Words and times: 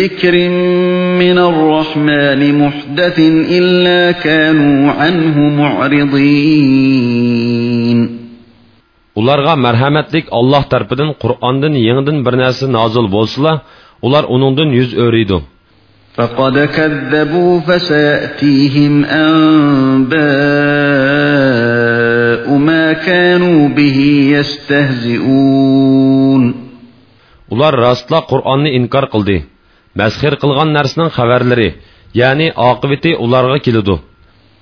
ذكر 0.00 0.34
من 1.22 1.38
الرحمن 1.50 2.40
محدث 2.62 3.18
إلا 3.58 4.12
كانوا 4.12 4.90
عنه 5.00 5.36
معرضين 5.60 7.00
Ularga 9.20 9.52
marhamatlik 9.58 10.26
Alloh 10.38 10.62
tarafidan 10.70 11.10
Qur'ondan 11.22 11.74
yangidan 11.86 12.18
bir 12.26 12.34
narsa 12.42 12.66
nozil 12.78 13.06
bo'lsa, 13.16 13.50
ular 14.06 14.24
uningdan 14.34 14.68
yuz 14.78 14.90
o'riydi. 15.06 15.38
فقد 16.16 16.58
كذبوا 16.58 17.60
فسيأتيهم 17.60 19.04
أنباء 19.04 20.20
ما 22.58 22.92
كانوا 22.92 23.68
به 23.68 23.98
يستهزئون 24.36 25.90
Ular 27.50 27.74
rastla 27.74 28.20
Qur'onni 28.30 28.70
inkor 28.78 29.10
qildi. 29.10 29.38
Masxir 29.98 30.34
qilgan 30.42 30.70
narsaning 30.76 31.10
xabarlari, 31.16 31.68
ya'ni 32.20 32.48
oqibati 32.54 33.10
ularga 33.24 33.58
keladi. 33.66 33.96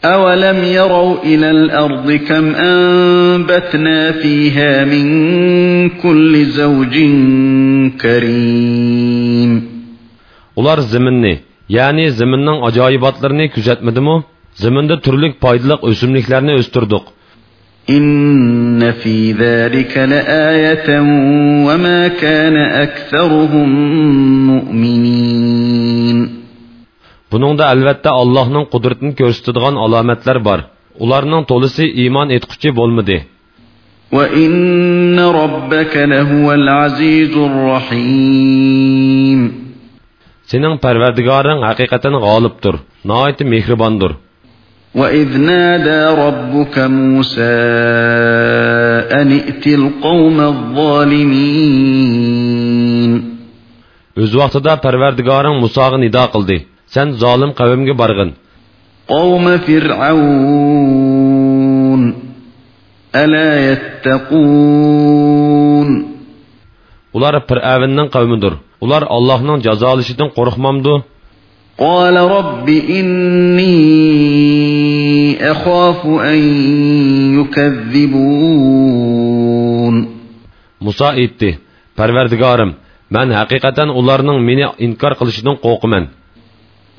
أولم 0.05 0.65
يروا 0.65 1.15
إلى 1.25 1.51
الأرض 1.51 2.13
كم 2.13 2.55
أنبتنا 2.55 4.13
فيها 4.13 4.85
من 4.85 5.09
كل 5.89 6.45
زوج 6.45 6.95
كريم 8.01 9.69
Ular 10.59 10.81
zaminni, 10.83 11.35
ya'ni 11.71 12.11
zaminning 12.11 12.59
ajoyibotlarini 12.69 13.47
kuzatmadimi? 13.55 14.17
Zaminda 14.63 14.97
turli 15.05 15.29
foydali 15.43 15.75
o'simliklarni 15.89 16.53
o'stirdik. 16.61 17.05
إن 17.91 18.91
في 18.93 19.33
ذلك 19.33 19.99
لآية 19.99 21.01
وما 21.67 22.09
كان 22.09 22.56
أكثرهم 22.56 23.69
مؤمنين 24.47 26.39
Buningda 27.33 27.65
albatta 27.72 28.11
Allohning 28.22 28.65
qudratini 28.72 29.12
ko'rsatadigan 29.21 29.75
alomatlar 29.84 30.39
bor. 30.49 30.61
Ularning 31.05 31.43
to'lisi 31.50 31.84
iymon 32.03 32.28
etquchi 32.37 32.71
bo'lmadi. 32.81 33.19
وإن 34.12 35.21
ربك 35.21 35.97
لهو 35.97 36.53
العزيز 36.53 37.37
الرحيم 37.50 39.41
Sening 40.49 40.77
Parvardigoring 40.84 41.61
haqiqatan 41.69 42.15
g'olibdir, 42.25 42.75
nihoyat 43.05 43.41
mehribondir. 43.53 44.12
وإذ 44.95 45.39
نادى 45.39 46.00
ربك 46.25 46.78
موسى 46.78 47.56
أن 49.21 49.33
ائت 49.33 49.66
القوم 49.66 50.41
الظالمين 50.41 51.78
O'z 54.16 54.33
vaqtida 54.41 54.77
Parvardigoring 54.84 55.60
Musoga 55.60 55.99
nido 56.05 56.25
qildi. 56.34 56.59
Sen 56.94 57.09
zolim 57.22 57.50
qavmga 57.59 57.94
borgin. 58.03 58.31
قوم 59.09 59.59
فرعون 59.59 60.69
ألا 63.16 63.72
يتقون 63.72 65.09
Ular 67.16 67.34
Fir'avnning 67.48 68.09
qavmidir. 68.15 68.53
Ular 68.84 69.03
Allohning 69.16 69.59
jazolashidan 69.66 70.28
qo'rqmamdi. 70.37 70.94
قال 71.78 72.16
رب 72.16 72.69
إني 72.69 73.78
أخاف 75.50 76.06
أن 76.06 76.38
يكذبون 77.41 78.88
Musa 80.81 81.09
aytdi: 81.19 81.59
Parvardigorim, 81.97 82.71
men 83.10 83.28
haqiqatan 83.38 83.88
ularning 84.00 84.38
meni 84.48 84.65
inkor 84.87 85.12
qilishidan 85.21 85.56
qo'rqaman. 85.65 86.04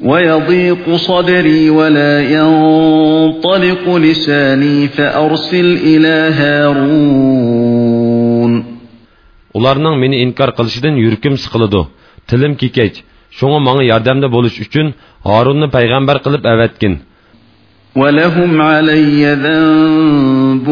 ويضيق 0.03 0.95
صدري 0.95 1.69
ولا 1.69 2.21
ينطلق 2.21 3.95
لساني 3.95 4.87
فأرسل 4.87 5.77
إلى 5.77 6.33
هارون 6.39 7.89
Ularning 9.59 9.95
meni 9.99 10.17
inkor 10.25 10.49
qilishidan 10.57 10.95
yurkim 11.03 11.33
siqiladi. 11.43 11.81
Tilim 12.29 12.53
kekach. 12.61 12.95
Shunga 13.37 13.59
menga 13.67 13.83
yordamda 13.91 14.27
bo'lish 14.35 14.57
uchun 14.65 14.87
Harunni 15.29 15.67
payg'ambar 15.75 16.17
qilib 16.25 16.43
avatgin. 16.53 16.93
ولهم 17.95 18.61
علي 18.61 19.33
ذنب 19.33 20.67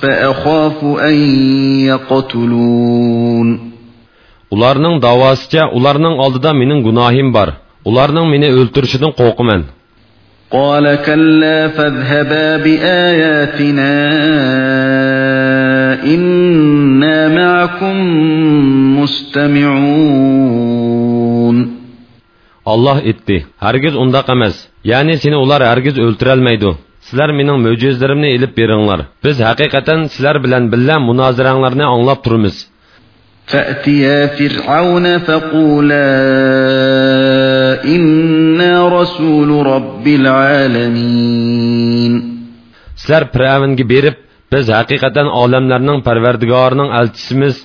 فأخاف 0.00 0.84
أن 0.84 1.14
يقتلون 1.90 3.48
Ularning 4.54 4.96
davosicha 5.02 5.62
ularning 5.78 6.14
oldida 6.24 6.50
mening 6.60 6.80
gunohim 6.86 7.28
bor. 7.36 7.48
Ularning 7.88 8.26
meni 8.32 8.48
o'ltirishidan 8.60 9.12
qo'rqaman. 9.20 9.62
قال 10.50 10.86
كلا 10.94 11.68
فاذهبا 11.68 12.56
بآياتنا 12.56 13.92
إنا 16.14 17.18
معكم 17.28 17.96
مستمعون 19.00 20.54
Allah 22.72 22.98
etdi. 23.10 23.36
Hargiz 23.64 23.94
undaq 24.02 24.26
emas. 24.34 24.56
Ya'ni 24.90 25.14
seni 25.22 25.36
ular 25.44 25.60
hargiz 25.70 25.96
o'ltirolmaydi. 26.04 26.70
Sizlar 27.06 27.30
mening 27.38 27.58
mo'jizalarimni 27.66 28.28
elib 28.36 28.52
beringlar. 28.58 29.00
Biz 29.24 29.36
haqiqatan 29.48 30.00
sizlar 30.12 30.36
bilan 30.44 30.62
birga 30.72 30.96
munoziranglarni 31.08 31.84
anglab 31.94 32.20
turamiz. 32.24 32.56
فأتيا 33.46 34.26
فرعون 34.26 35.18
فقولا 35.18 36.08
إنا 37.86 38.88
رسول 38.88 39.66
رب 39.66 40.06
العالمين 40.20 41.54
Sizlar 42.96 43.24
Firavunga 43.34 43.84
berib, 43.92 44.16
biz 44.52 44.66
haqiqatan 44.78 45.26
olamlarning 45.42 45.98
Parvardigorining 46.08 46.90
elchisimiz. 47.00 47.56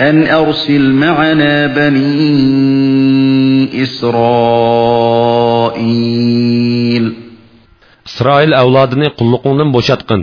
أن 0.00 0.16
أرسل 0.28 0.92
معنا 0.92 1.66
بني 1.66 2.12
إسرائيل 3.82 5.16
İsrail 8.06 8.52
avlodini 8.62 9.08
qulluqingdan 9.18 9.70
bo'shatqin. 9.76 10.20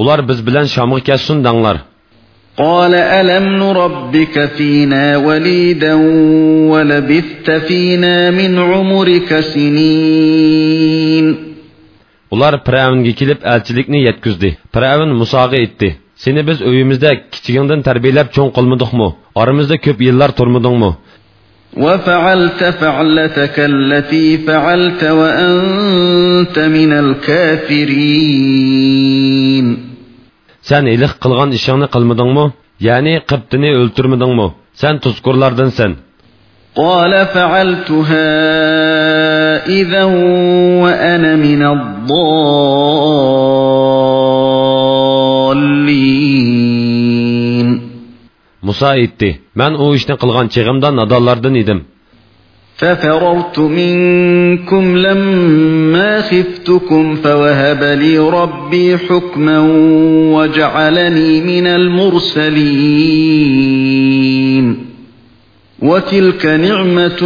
Ular 0.00 0.28
biz 0.28 0.38
bilan 0.46 0.66
Shamga 0.74 1.00
kelsin 1.08 1.38
danglar. 1.46 1.76
قال 2.56 2.94
ألم 2.94 3.44
نربك 3.62 4.46
فينا 4.46 5.16
وليدا 5.16 5.94
ولبثت 6.72 7.50
فينا 7.50 8.30
من 8.30 8.58
عمرك 8.58 9.40
سنين 9.40 11.26
Ular 12.32 12.54
Firavunga 12.64 13.12
kelib 13.20 13.40
elchilikni 13.52 13.98
yetkizdi. 14.08 14.50
Firavun 14.74 15.10
Musoga 15.20 15.56
aytdi: 15.62 15.88
"Seni 16.22 16.40
biz 16.48 16.58
uyimizda 16.70 17.10
kichigingdan 17.32 17.80
tarbiyalab 17.88 18.28
cho'ng 18.36 18.50
qilmadikmi? 18.56 19.08
Oramizda 19.40 19.76
ko'p 19.84 19.98
yillar 20.06 20.30
turmadingmi? 20.38 20.92
وفعلت 21.76 22.64
فعلتك 22.64 23.56
التي 23.58 24.38
فعلت 24.38 25.04
وأنت 25.04 26.58
من 26.58 26.92
الكافرين 28.32 29.91
Sen 30.68 30.84
ilik 30.94 31.12
qilgan 31.22 31.50
ishingni 31.58 31.86
qilmadingmi? 31.94 32.44
Ya'ni 32.88 33.14
qibtini 33.30 33.70
o'ltirmadingmi? 33.80 34.46
Sen 34.80 34.94
tuzkurlardansan. 35.04 35.92
قال 36.76 37.12
فعلتها 37.34 38.28
إذا 39.68 40.04
وأنا 40.82 41.36
من 41.36 41.62
الضالين 41.62 42.52
Musa 48.62 48.88
aytdi: 48.96 49.30
"Men 49.54 49.72
u 49.74 49.94
ishni 49.98 50.14
qilgan 50.22 50.46
chig'imda 50.54 50.88
nadonlardan 51.00 51.54
edim." 51.62 51.78
ففررت 52.82 53.58
منكم 53.58 54.96
لما 54.96 56.20
خفتكم 56.20 57.16
فوهب 57.16 57.82
لي 57.82 58.18
ربي 58.18 58.98
حكما 58.98 59.58
وجعلني 60.32 61.40
من 61.40 61.66
المرسلين. 61.66 62.92
وتلك 65.82 66.46
نعمة 66.46 67.18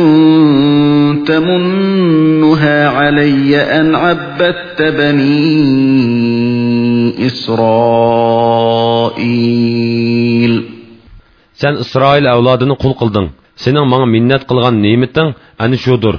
تمنها 1.27 2.89
علي 2.89 3.57
أن 3.57 3.95
عبدت 3.95 4.83
بني 4.83 5.67
إسرائيل. 7.27 7.57
Sen 11.56 11.74
İsrail 11.76 12.32
avladını 12.34 12.76
kul 12.78 12.94
kıldın. 12.94 13.30
Senin 13.56 13.92
bana 13.92 14.06
minnet 14.06 14.48
kılgan 14.48 14.82
nimetin 14.82 15.36
ani 15.60 15.78
şudur. 15.78 16.16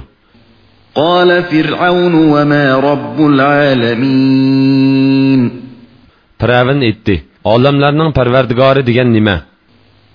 قال 0.95 1.29
فرعون 1.51 2.13
وما 2.33 2.65
رب 2.89 3.17
العالمين 3.31 4.61
Piravin 6.39 6.81
etdi. 6.81 7.15
Olamlarning 7.43 8.11
parvardigori 8.17 8.87
degan 8.87 9.13
nima? 9.13 9.37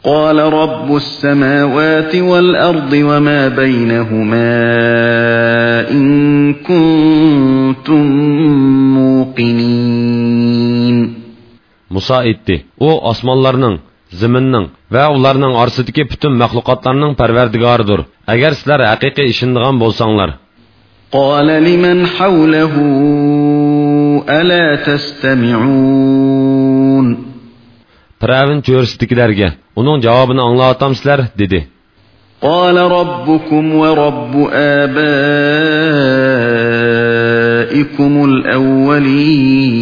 قال 0.04 0.38
رب 0.38 0.96
السماوات 0.96 2.14
والأرض 2.16 2.92
وما 2.92 3.48
بينهما 3.48 4.52
إن 5.90 6.06
كنتم 6.54 8.04
موقنين 8.98 10.18
Musa 11.90 12.16
aytdi. 12.16 12.64
U 12.80 12.90
osmonlarning, 13.10 13.76
zaminning 14.21 14.65
va 14.93 15.03
ularning 15.15 15.53
orasidagi 15.61 16.03
butun 16.11 16.33
maxluqotlarning 16.41 17.11
parvardigoridir. 17.21 17.99
Agar 18.33 18.51
sizlar 18.59 18.79
haqiqiy 18.91 19.27
ishonadigan 19.33 19.75
bo'lsanglar. 19.83 20.29
قال 21.13 21.47
لمن 21.47 21.97
حوله 22.07 22.73
ألا 24.29 24.65
تستمعون 24.87 26.23
Piravin 28.21 28.59
cho'risidikilarga 28.67 29.49
uning 29.79 29.97
javobini 30.05 30.41
anglatamsizlar 30.49 31.19
dedi. 31.41 31.59
قال 32.41 32.77
ربكم 32.77 33.75
ورب 33.75 34.49
آبائكم 34.53 35.03
الأولين 38.25 39.73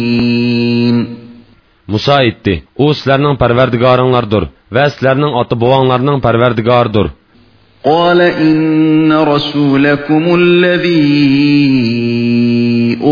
Musa 1.87 2.13
aytdi: 2.23 2.53
"U 2.83 2.93
sizlarning 2.97 3.35
parvardigoringlardir 3.43 4.43
va 4.75 4.83
sizlarning 4.93 5.31
ota-bobonglarning 5.41 6.17
parvardigoridir." 6.27 7.07
قال 7.83 8.21
إن 8.21 9.13
رسولكم 9.13 10.23
الذي 10.35 11.07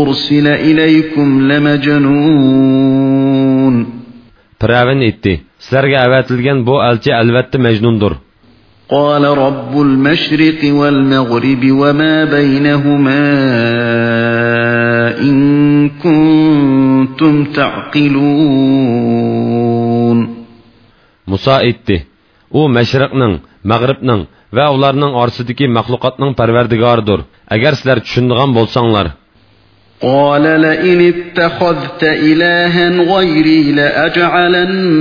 أرسل 0.02 0.46
إليكم 0.46 1.52
لمجنون 1.52 3.06
Piravin 4.60 5.00
aytdi: 5.08 5.32
"Sizlarga 5.64 5.98
avatilgan 6.06 6.58
bu 6.66 6.74
elchi 6.90 7.10
albatta 7.20 7.58
majnundir." 7.58 8.12
قال 8.90 9.24
رب 9.24 9.80
المشرق 9.80 10.74
والمغرب 10.74 11.70
وما 11.70 12.24
بينهما 12.24 13.22
إن 15.21 15.89
كنتم 16.03 17.45
تعقلون 17.53 19.01
Musa 21.31 21.53
aytdi: 21.63 21.97
"U 22.59 22.61
mashriqning, 22.77 23.33
mag'ribning 23.71 24.21
va 24.57 24.65
ularning 24.75 25.13
orasidagi 25.21 25.65
maxluqotning 25.77 26.31
parvardigoridir. 26.39 27.19
Agar 27.55 27.73
sizlar 27.79 27.97
tushunadigan 28.05 28.51
bo'lsanglar." 28.57 29.07
قال 30.01 30.41
لئن 30.41 30.99
اتخذت 31.13 32.03
إلها 32.03 32.89
غيري 33.13 33.71
لأجعلنك 33.71 34.91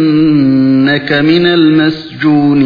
من 1.13 1.47
المسجونين 1.47 2.61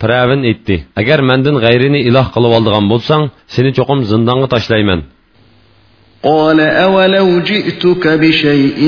Piravin 0.00 0.42
aytdi: 0.50 0.76
"Agar 1.00 1.18
mendan 1.30 1.56
g'ayrini 1.64 2.00
iloh 2.08 2.26
qilib 2.34 2.52
oldigan 2.58 2.84
bo'lsang, 2.92 3.22
seni 3.54 3.70
cho'qim 3.76 3.98
zindonga 4.10 4.46
tashlayman." 4.54 5.00
قال 6.22 6.60
أولو 6.60 7.40
جئتك 7.40 8.04
بشيء 8.22 8.80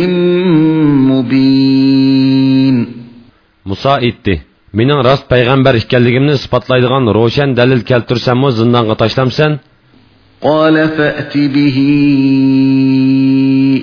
مبين 1.10 2.76
Musa 3.64 3.92
aytdi: 4.06 4.34
"Mening 4.78 5.00
rost 5.08 5.24
payg'ambar 5.32 5.74
ekanligimni 5.82 6.32
isbotlaydigan 6.38 7.04
ro'shan 7.18 7.48
dalil 7.58 7.80
keltirsammi 7.90 8.48
zindonga 8.58 8.94
tashlamsan?" 9.02 9.52
قال 10.42 10.76
فأت 10.88 11.34
به 11.36 11.78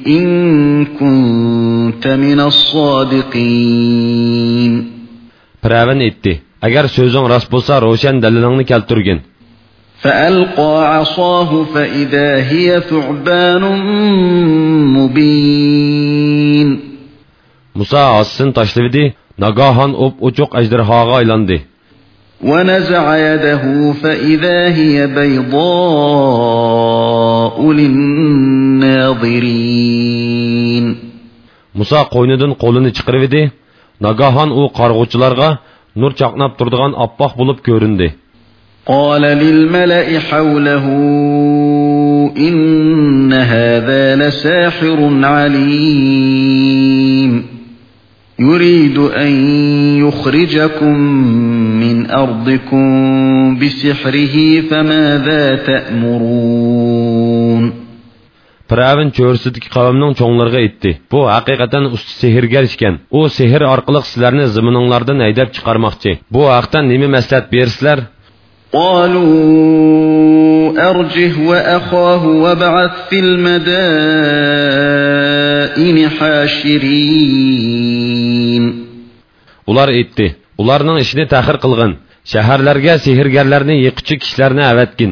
إن 0.08 0.26
كنت 0.86 2.08
من 2.08 2.40
الصادقين 2.52 3.52
Piravin 5.64 6.00
aytdi: 6.08 6.34
"Agar 6.68 6.86
so'zing 6.96 7.26
rost 7.34 7.48
bo'lsa, 7.54 7.74
ro'shan 7.88 8.16
dalilingni 8.24 8.66
keltirgin." 8.72 9.20
فألقى 10.02 10.98
عصاه 10.98 11.64
فإذا 11.64 12.36
هي 12.52 12.82
ثعبان 12.90 13.64
مبين 14.98 16.70
Musa 17.76 18.20
ossin 18.20 18.52
tashladi, 18.52 19.14
nagahan 19.40 19.92
op 20.06 20.14
uchuq 20.28 20.52
ajdarhoga 20.60 21.14
aylandi. 21.22 21.58
ونزع 22.44 23.18
يده 23.18 23.94
فإذا 24.04 24.68
هي 24.76 25.08
بيضاء 25.08 26.42
للناظرين 29.62 30.96
Musa 31.76 32.00
qo'ynidan 32.14 32.52
qo'lini 32.64 32.92
chiqarib 32.98 33.24
edi. 33.30 33.52
Nagahan 34.02 34.50
u 34.52 34.62
qarg'uvchilarga 34.80 35.50
nur 36.01 36.13
chaqnab 36.21 36.53
turadigan 36.59 36.93
oppoq 37.05 37.33
bo'lib 37.41 37.59
ko'rindi. 37.69 38.09
قال 38.87 39.23
للملأ 39.23 40.19
حوله 40.19 40.85
إن 42.39 43.33
هذا 43.33 44.17
لساحر 44.17 45.25
عليم 45.25 46.37
يريد 48.39 48.99
أن 48.99 49.33
يخرجكم 50.07 50.99
من 51.81 52.11
أرضكم 52.11 52.87
بسحره 53.59 54.61
فماذا 54.61 55.57
تأمرون 55.57 57.07
Piravin 58.70 59.10
cho'rsidagi 59.18 59.68
qavmning 59.76 60.14
cho'nglarga 60.20 60.58
aytdi. 60.64 60.92
Bu 61.12 61.20
haqiqatan 61.36 61.84
usti 61.96 62.14
sehrgar 62.22 62.64
ekan. 62.70 62.94
U 63.18 63.20
sehr 63.38 63.62
orqali 63.74 64.00
sizlarni 64.10 64.46
zimininglardan 64.56 65.20
haydab 65.26 65.50
chiqarmoqchi. 65.56 66.12
Bu 66.36 66.44
haqda 66.56 66.78
nima 66.92 67.08
maslahat 67.18 67.46
bersizlar? 67.56 68.00
قالوا 68.74 69.30
أرجه 70.90 71.34
وأخاه 71.50 72.24
وابعث 72.44 72.92
في 73.10 73.20
المدائن 73.20 73.98
حاشرين 76.10 77.72
Ular 79.72 79.90
aytdi. 79.98 80.28
Ularning 80.62 80.98
ishini 81.04 81.26
ta'xir 81.34 81.58
qilgin. 81.64 81.92
Shaharlarga 82.32 82.94
sehrgarlarni 83.06 83.76
yiqichi 83.86 84.16
kishilarni 84.22 84.64
avatgin. 84.72 85.12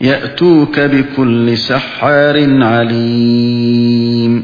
يأتوك 0.00 0.80
بكل 0.80 1.56
سحار 1.58 2.36
عليم 2.62 4.34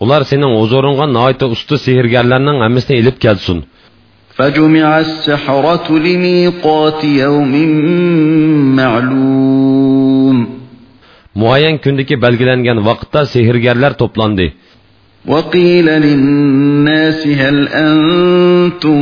Ular 0.00 0.22
sening 0.30 0.52
huzuringga 0.60 1.06
noita 1.16 1.46
usta 1.54 1.76
sehrgarlarning 1.86 2.58
hammasini 2.64 2.96
elib 3.02 3.16
kelsin. 3.24 3.58
فجمع 4.36 5.00
السحرة 5.00 5.98
لميقات 5.98 7.04
يوم 7.04 7.52
معلوم 8.76 10.46
Muayyan 11.34 11.78
kundagi 11.82 12.14
belgilangan 12.24 12.78
vaqtda 12.88 13.20
sehrgarlar 13.26 13.92
to'plandi. 14.00 14.52
وقيل 15.26 15.86
للناس 15.86 17.26
هل 17.26 17.68
أنتم 17.68 19.00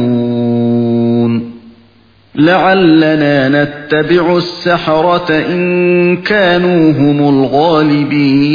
مجتمعون 0.00 1.49
لعلنا 2.34 3.48
نتبع 3.48 4.36
السحرة 4.36 5.30
إن 5.30 6.16
كانوا 6.16 6.92
هم 6.92 7.28
الغالبين. 7.28 8.50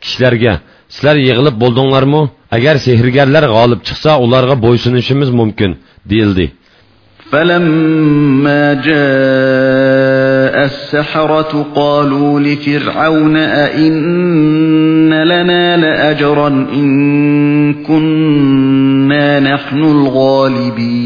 Kishilarga 0.00 0.58
sizlar 0.88 1.16
yig'ilib 1.16 1.58
bo'ldinglarmi 1.58 2.28
agar 2.52 2.76
sehrgarlar 2.76 3.46
g'olib 3.46 3.82
chiqsa 3.82 4.14
ularga 4.14 4.54
bo'ysunishimiz 4.54 5.30
mumkin 5.30 5.74
ديلدي 6.06 6.50
فلما 7.30 8.74
جاء 8.74 10.64
السحرة 10.64 11.66
قالوا 11.74 12.40
لفرعون 12.40 13.36
أئن 13.36 15.10
لنا 15.10 15.76
لأجرا 15.76 16.48
إن 16.48 17.74
كنا 17.74 19.40
نحن 19.40 19.78
الغالبين. 19.78 21.05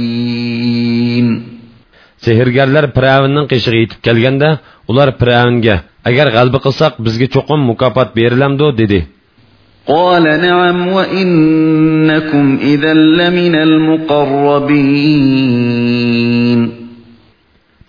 sehrgarlar 2.25 2.85
piravnning 2.95 3.45
qishig'i 3.51 3.79
yetib 3.83 3.99
kelganda 4.05 4.49
ular 4.91 5.09
piravnga 5.19 5.75
agar 6.09 6.27
g'alba 6.35 6.59
qilsak 6.65 6.93
bizga 7.05 7.27
cho'qim 7.35 7.59
mukofot 7.71 8.09
berilamdi 8.17 8.67
dedi 8.81 9.01
قال 9.87 10.23
نعم 10.23 10.87
وإنكم 10.87 12.45
إذا 12.61 12.93
لمن 12.93 13.55
المقربين 15.15 16.61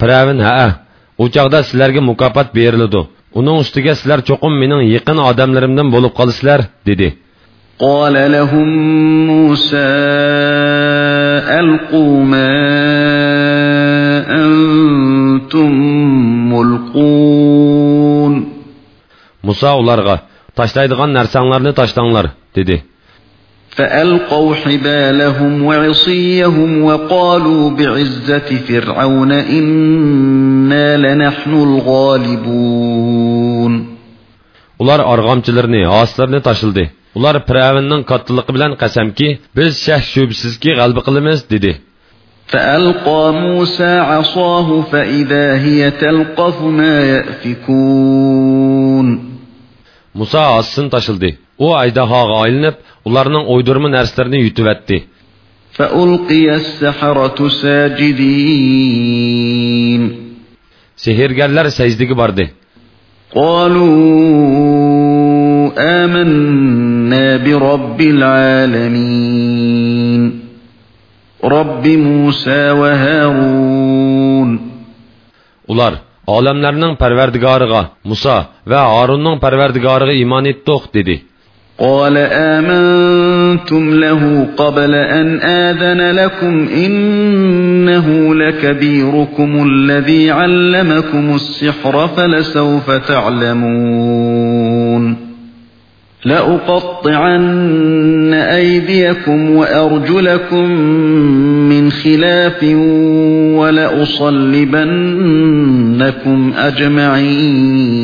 piravn 0.00 0.38
ha 0.44 0.84
u 1.18 1.24
chog'da 1.34 1.58
sizlarga 1.64 2.00
mukofot 2.10 2.48
beriladi 2.56 3.00
uning 3.38 3.56
ustiga 3.62 3.92
sizlar 3.98 4.20
cho'qim 4.28 4.52
mening 4.62 4.80
yaqin 4.96 5.18
odamlarimdan 5.30 5.88
bo'lib 5.94 6.12
qolasizlar 6.18 6.60
dedi 6.88 7.08
قال 7.81 8.31
لهم 8.31 8.67
موسى 9.27 9.77
ألقوا 11.59 12.23
ما 12.23 12.51
أنتم 14.29 15.71
ملقون 16.53 18.33
موسى 19.43 19.67
أولارغا 19.67 20.19
تشتايدغان 20.55 21.13
نرسانلارني 21.13 21.71
تشتانلار 21.71 22.29
dedi. 22.55 22.81
فألقوا 23.69 24.55
حبالهم 24.55 25.63
وعصيهم 25.63 26.83
وقالوا 26.83 27.69
بعزة 27.69 28.57
فرعون 28.67 29.31
إنا 29.31 30.97
لنحن 30.97 31.53
الغالبون 31.63 33.01
Ular 34.79 34.99
argamçılarını, 34.99 35.89
ağaçlarını 35.89 36.41
taşıldı. 36.41 36.91
ular 37.18 37.36
piravnning 37.48 38.02
kattaligi 38.10 38.52
bilan 38.56 38.72
qasamki 38.82 39.28
biz 39.56 39.72
shak 39.86 40.02
shubsizki 40.12 40.70
g'alba 40.78 41.00
qilamiz 41.06 41.40
dedi 41.54 41.72
فألقى 42.52 43.32
موسى 43.32 43.92
عصاه 43.98 44.82
فإذا 44.82 45.46
هي 45.64 45.90
تلقف 45.90 46.62
ما 46.62 47.00
يأفكون 47.12 49.06
muso 50.18 50.42
ossin 50.58 50.86
tashildi 50.94 51.30
u 51.58 51.66
ajdahoga 51.82 52.36
aylanib 52.44 52.74
ularning 53.08 53.44
o'ydirma 53.52 53.88
narslarini 53.96 54.38
yutivatdi 54.46 54.98
فألقي 55.76 56.54
السحرة 56.54 57.48
ساجدين 58.56 60.02
sehrgarlar 61.04 61.66
sajdaga 61.78 62.14
bordi 62.20 62.46
قالوا 63.34 64.79
آمنا 65.77 67.37
برب 67.37 68.01
العالمين. 68.01 69.71
رب 71.43 71.87
موسى 71.87 72.71
وهارون. 72.71 74.59
Ular 75.67 75.93
olamlarning 76.27 76.97
parvardigoriga 76.97 77.85
muso 78.05 78.45
va 78.67 78.85
horunning 78.93 79.39
parvardigoriga 79.39 80.13
iymon 80.13 80.45
etdiq 80.45 80.81
dedi. 80.93 81.23
قال 81.79 82.17
آمنتم 82.17 83.99
له 83.99 84.47
قبل 84.57 84.95
أن 84.95 85.41
آذن 85.41 86.15
لكم 86.15 86.67
إنه 86.67 88.35
لكبيركم 88.35 89.69
الذي 89.69 90.31
علمكم 90.31 91.35
السحر 91.35 92.07
فلسوف 92.07 92.91
تعلمون. 92.91 94.51
لأقطعن 96.25 98.33
أيديكم 98.33 99.51
وأرجلكم 99.51 100.71
من 101.69 101.91
خلاف 101.91 102.63
ولأصلبنكم 103.59 104.69
أجمعين 106.57 108.01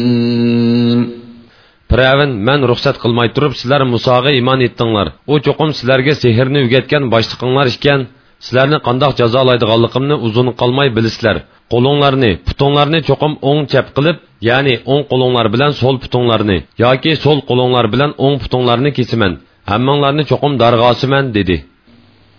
Piravin, 1.87 2.43
mən 2.43 2.67
ruxsat 2.67 2.97
qılmay 2.99 3.29
turib 3.31 3.53
sizlər 3.55 3.87
Musaga 3.87 4.27
iman 4.35 4.59
etdinglar. 4.65 5.13
O 5.23 5.39
çoxum 5.39 5.71
sizlərə 5.71 6.11
sehrni 6.19 6.67
ügətgan 6.67 7.07
başlıqınlar 7.13 7.71
ikən, 7.71 8.11
sizlərni 8.44 8.78
qandaq 8.86 9.12
jazolaydiganligimni 9.20 10.16
uzun 10.26 10.48
qalmay 10.60 10.88
bilisizlər. 10.96 11.36
Qo'linglarni, 11.72 12.30
putinglarni 12.46 12.98
cho'qim 13.08 13.32
o'ng 13.50 13.60
chap 13.72 13.86
qilib, 13.96 14.16
ya'ni 14.48 14.74
o'ng 14.92 15.02
qo'linglar 15.10 15.46
bilan 15.54 15.72
so'l 15.80 15.96
putinglarni 16.02 16.58
yoki 16.84 17.12
so'l 17.24 17.38
qo'linglar 17.48 17.86
bilan 17.94 18.10
o'ng 18.24 18.36
putinglarni 18.42 18.90
kesiman. 18.98 19.32
Hammanglarni 19.70 20.22
cho'qim 20.30 20.52
darg'osiman 20.62 21.26
dedi. 21.38 21.58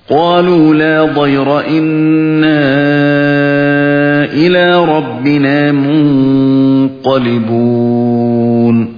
قالوا 0.10 0.74
لا 0.74 1.06
ضير 1.20 1.60
إنا 1.60 2.64
إلى 4.34 4.66
ربنا 4.96 5.72
منقلبون 7.06 8.97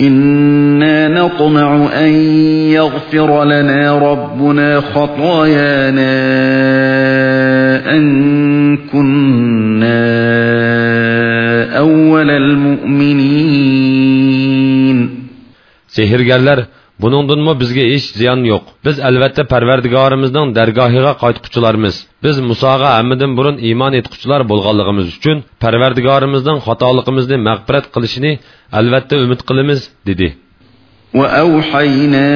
إنا 0.00 1.08
نطمع 1.08 1.88
أن 1.94 2.12
يغفر 2.70 3.44
لنا 3.44 3.98
ربنا 3.98 4.80
خطايانا 4.80 6.14
أن 7.96 8.76
كنا 8.76 10.04
أول 11.78 12.30
المؤمنين. 12.30 13.54
Sehrgarlar 15.94 16.66
Buningdinmi 17.02 17.52
bizga 17.62 17.84
hech 17.92 18.06
ziyon 18.18 18.40
yo'q. 18.52 18.64
Biz 18.86 18.96
albatta 19.08 19.42
Parvardigorimizning 19.52 20.48
dargohiga 20.58 21.12
qaytquchilarmiz. 21.22 21.94
Biz 22.24 22.36
Musoga 22.50 22.88
hammadan 22.98 23.32
burun 23.38 23.56
iymon 23.68 23.92
etquchilar 24.00 24.40
bo'lganligimiz 24.50 25.06
uchun 25.16 25.36
Parvardigorimizning 25.64 26.58
xatoligimizni 26.66 27.36
mag'firat 27.48 27.86
qilishini 27.94 28.32
albatta 28.78 29.14
umid 29.24 29.40
qilamiz, 29.48 29.80
dedi. 30.08 30.28
Va 31.18 31.26
auhayna 31.42 32.28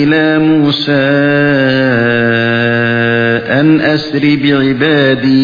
ila 0.00 0.24
Musa 0.50 1.04
an 3.60 3.68
asri 3.94 4.34
bi 4.42 4.50
ibadi 4.72 5.42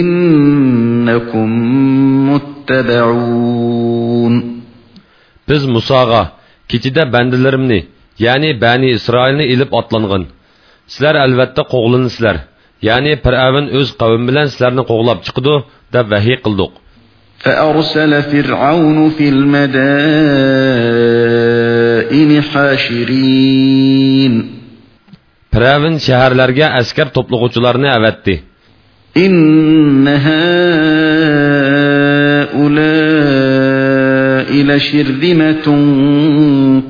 innakum 0.00 1.50
muttaba'un 2.28 3.59
Biz 5.49 5.61
Musoga 5.75 6.21
kechida 6.69 7.03
bandalarimni, 7.13 7.79
ya'ni 8.25 8.49
Bani 8.63 8.87
Isroilni 8.97 9.45
ilib 9.53 9.71
otlangan. 9.79 10.23
Sizlar 10.91 11.15
albatta 11.25 11.61
qo'g'linsizlar. 11.73 12.37
Ya'ni 12.87 13.13
Fir'avn 13.23 13.65
o'z 13.79 13.89
qavmi 14.01 14.23
bilan 14.29 14.47
sizlarni 14.51 14.83
qo'g'lab 14.91 15.19
chiqdi 15.25 15.55
deb 15.95 16.05
vahiy 16.13 16.37
qildik. 16.45 16.73
فأرسل 17.45 18.11
فرعون 18.23 19.09
في 19.09 19.29
المدائن 19.29 20.01
حاشرين 22.41 24.33
Fir'avn 25.53 25.95
shaharlarga 26.05 26.67
askar 26.79 27.07
to'plag'uvchilarni 27.15 27.89
avatdi. 27.97 28.35
إن 29.17 30.07
هؤلاء 30.07 30.85
لشرذمة 34.68 35.66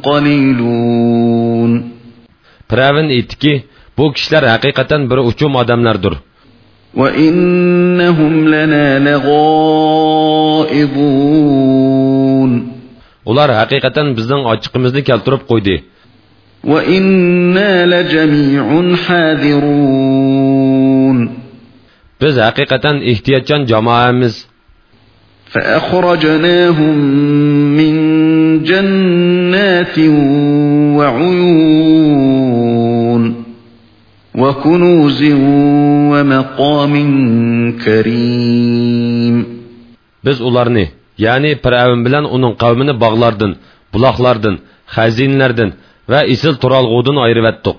قليلون 0.02 1.72
Fir'avn 2.70 3.08
aytdiki, 3.16 3.52
bu 3.98 4.04
kishilar 4.14 4.44
haqiqatan 4.54 5.02
bir 5.10 5.18
uchum 5.30 5.52
odamlardir. 5.62 6.14
وإنهم 6.94 8.48
لنا 8.48 8.98
لغائظون 9.08 10.90
Ular 13.30 13.50
haqiqatan 13.60 14.06
bizning 14.18 14.42
ochiqimizni 14.52 15.02
keltirib 15.08 15.42
qo'ydi. 15.50 15.76
وإنا 16.64 17.72
لجميع 17.92 18.66
حاذرون 19.04 20.38
Biz 22.22 22.34
haqiqatan 22.46 22.96
ehtiyotchan 23.10 23.60
jamoamiz. 23.70 24.34
فأخرجناهم 25.50 26.96
من 27.78 27.94
جنات 28.62 29.98
وعيون 30.98 33.22
وكنوز 34.34 35.22
ومقام 36.12 36.94
كريم 37.84 39.60
Biz 40.20 40.40
ularni, 40.40 40.90
ya'ni 41.18 41.56
Firavun 41.64 42.04
bilan 42.06 42.24
uning 42.36 42.52
qavmini 42.62 42.94
bog'lardan, 43.04 43.52
buloqlardan, 43.94 44.54
xazinlardan 44.94 45.70
va 46.12 46.20
isil 46.34 46.54
turalg'udan 46.62 47.16
ayirib 47.24 47.46
etdik. 47.52 47.78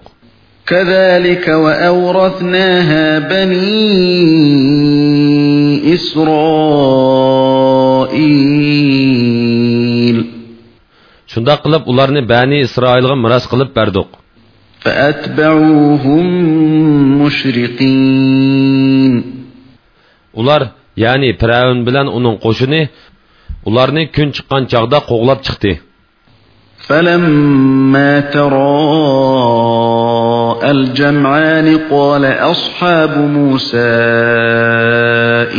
كذلك 0.67 1.47
وأورثناها 1.47 3.19
بني 3.19 3.81
إسرائيل 5.93 7.61
Shunda 11.31 11.55
qilib 11.63 11.83
ularni 11.91 12.21
Bani 12.31 12.57
Isroilga 12.67 13.15
miros 13.23 13.45
qilib 13.51 13.69
berdik. 13.77 14.09
فأتبعوهم 14.81 16.25
مشرقين 17.21 19.13
Ular, 20.33 20.61
ya'ni 21.03 21.29
Firavun 21.39 21.79
bilan 21.87 22.07
uning 22.17 22.35
qo'shini 22.45 22.81
ularni 23.69 24.03
kun 24.15 24.29
chiqqan 24.35 24.63
chaqda 24.71 24.97
qo'g'lab 25.09 25.39
chiqdi. 25.47 25.73
فلما 26.87 28.19
تراءى 30.61 30.71
الجمعان 30.71 31.67
قال 31.89 32.23
أصحاب 32.25 33.17
موسى 33.17 33.91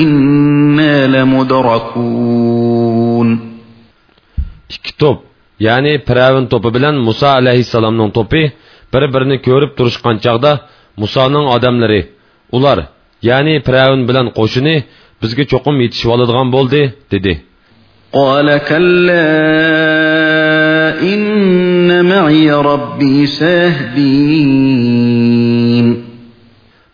إنا 0.03 1.07
لمدركون 1.15 2.49
ikki 4.73 4.93
to'p 5.01 5.19
ya'ni 5.67 5.93
piravin 6.09 6.45
to'pi 6.53 6.69
bilan 6.77 6.95
muso 7.09 7.29
alayhissalomning 7.39 8.11
to'pi 8.19 8.43
bir 8.93 9.03
birini 9.15 9.37
ko'rib 9.47 9.71
turishgan 9.79 10.17
chog'da 10.25 10.53
musoning 11.03 11.47
odamlari 11.57 12.01
ular 12.57 12.79
ya'ni 13.29 13.55
piravin 13.67 14.03
bilan 14.09 14.27
qo'shini 14.39 14.77
bizga 15.23 15.45
cho'qim 15.53 15.77
yetishib 15.85 16.09
oladigan 16.15 16.49
bo'ldi 16.57 16.83
dedi 17.15 17.35
قال 18.21 18.49
كلا 18.59 19.33
إن 21.13 21.23
معي 22.23 22.51
ربي 22.51 23.27
سيهدين 23.27 24.93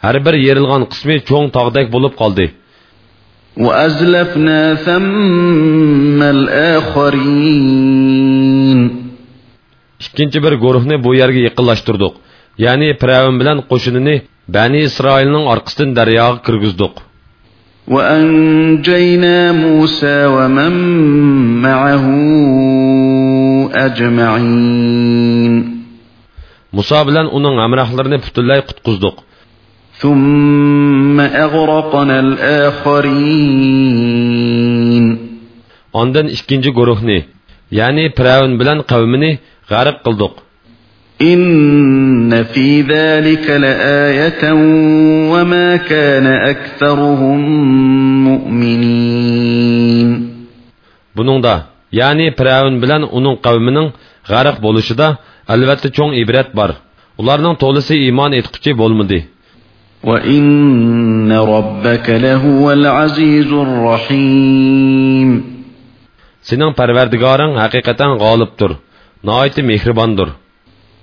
هر 0.00 0.18
بر 0.18 0.34
يرلغان 0.34 0.84
قسمي 0.84 1.20
چون 1.20 1.52
تاغدك 1.52 1.90
بولوب 1.90 2.12
قلدي 2.12 2.50
وأزلفنا 3.56 4.74
ثم 4.74 6.22
الآخرين 7.62 8.80
ikkinchi 10.02 10.38
bir 10.44 10.54
guruhni 10.64 10.96
bu 11.04 11.10
yerga 11.20 11.40
yaqinlashtirdik 11.48 12.12
ya'ni 12.64 12.88
piravin 13.00 13.36
bilan 13.40 13.58
qo'shinini 13.70 14.14
bani 14.56 14.78
isroilning 14.88 15.44
orqasidan 15.54 15.90
daryoga 15.98 16.40
kirgizdik 16.46 16.94
وأنجينا 17.88 19.52
موسى 19.52 20.16
ومن 20.26 20.72
معه 21.62 22.04
أجمعين 23.86 25.54
muso 26.76 26.98
bilan 27.08 27.26
uning 27.36 27.56
hamrohlarini 27.62 28.18
butunlay 28.24 28.60
qutqizdik 28.68 29.16
ثم 30.02 31.20
أغرقنا 31.20 32.16
الآخرين 33.82 35.06
ondan 36.00 36.26
ikkinchi 36.36 36.70
guruhni 36.78 37.18
ya'ni 37.78 38.04
piravin 38.16 38.52
bilan 38.60 38.78
qavmini 38.90 39.30
g'arq 39.70 39.96
qildik 40.06 40.34
إن 41.32 42.42
في 42.52 42.68
ذلك 42.82 43.46
لآية 43.50 44.42
وما 45.32 45.76
كان 45.76 46.26
أكثرهم 46.26 47.40
مؤمنين 48.28 50.08
buningda 51.16 51.54
ya'ni 52.00 52.26
piravin 52.38 52.76
bilan 52.82 53.02
uning 53.18 53.36
qavmining 53.46 53.88
g'arq 54.30 54.56
bo'lishida 54.64 55.08
albatta 55.54 55.88
cho'ng 55.96 56.12
ibrat 56.22 56.48
bor 56.58 56.70
ularning 57.20 57.54
to'lisi 57.62 57.94
iymon 58.06 58.30
etquchi 58.40 58.70
bo'lmadi 58.80 59.18
وإن 60.04 61.32
ربك 61.32 62.10
لهو 62.10 62.72
العزيز 62.72 63.52
الرحيم 63.52 65.30
sening 66.48 66.72
parvardigoring 66.80 67.52
haqiqatan 67.62 68.10
g'olibdir 68.22 68.70
noiti 69.28 69.62
mehribondir 69.70 70.28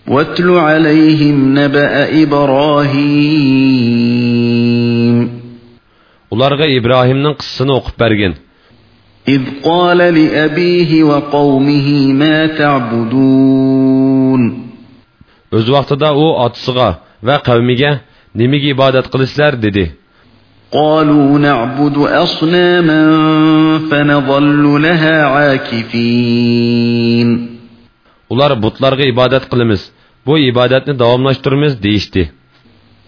واتل 0.07 0.49
عليهم 0.49 1.59
نبأ 1.59 2.23
إبراهيم 3.99 5.17
ularga 6.33 6.65
ibrohimning 6.77 7.35
qissasini 7.39 7.71
o'qib 7.79 7.95
bergin 8.03 8.33
إذ 9.27 9.41
قال 9.63 9.97
لأبيه 9.97 11.03
وقومه 11.03 11.87
ما 12.13 12.47
تعبدون 12.47 14.41
o'z 15.55 15.67
vaqtida 15.75 16.09
u 16.13 16.25
otasiga 16.45 16.89
va 17.27 17.35
qavmiga 17.47 17.91
nimaga 18.35 18.67
ibodat 18.75 19.05
qilishlar 19.13 19.53
dedi 19.65 19.85
قالوا 20.71 21.39
نعبد 21.39 21.97
أصناما 21.97 23.01
فنظل 23.89 24.81
لها 24.81 25.15
عاكفين 25.33 27.29
ular 28.29 28.51
butlarga 28.63 29.03
ibodat 29.13 29.43
qilamiz 29.51 29.81
bu 30.25 30.33
ibodatni 30.37 30.93
davomlashtiramiz 31.01 31.73
deyishdi 31.83 32.23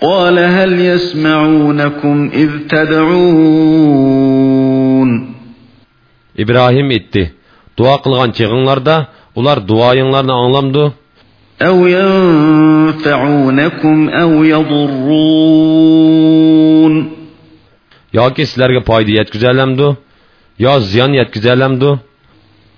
قال 0.02 0.40
هل 0.40 0.72
يسمعونكم 0.80 2.16
إذ 2.34 2.50
تدعون 3.92 5.10
ibrohim 6.44 6.88
aytdi 6.98 7.24
duo 7.78 7.96
qilgan 8.04 8.30
chig'inglarda 8.38 8.96
ular 9.40 9.58
duoyinglarni 9.70 10.34
anglamdi 10.42 10.84
أو 11.68 11.88
ينفعونكم 11.98 13.30
أو 14.10 14.44
يضرون 14.44 16.12
yoki 18.20 18.44
sizlarga 18.46 18.82
foyda 18.90 19.12
yetkazalamdi 19.20 19.88
yo 20.66 20.74
ziyon 20.90 21.12
yetkazalamdi 21.20 21.92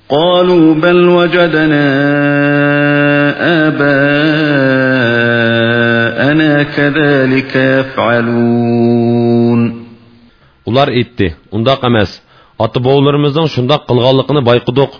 قالوا 0.10 0.74
بل 0.74 1.10
وجدنا 1.10 1.86
آباءنا 5.34 6.64
كذلك 6.64 7.56
يفعلون 7.56 9.04
ular 10.70 10.88
aytdi 11.00 11.28
undoq 11.56 11.82
emas 11.90 12.12
ota 12.64 12.80
bovlarimizning 12.88 13.48
shundoq 13.56 13.82
qilganligini 13.90 14.42
bayqidiq 14.50 14.92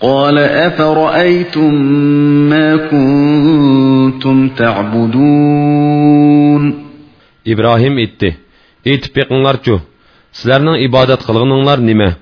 قال 0.00 0.38
أفرأيتم 0.38 1.74
ما 2.50 2.76
كنتم 2.76 4.48
تعبدون؟ 4.48 5.84
إبراهيم 7.48 7.98
إتى 7.98 8.32
إت 8.86 9.18
بقنار 9.18 9.56
جو 9.66 9.78
سلرنا 10.32 10.84
إبادة 10.84 11.16
خلقنار 11.16 11.80
نما 11.80 12.12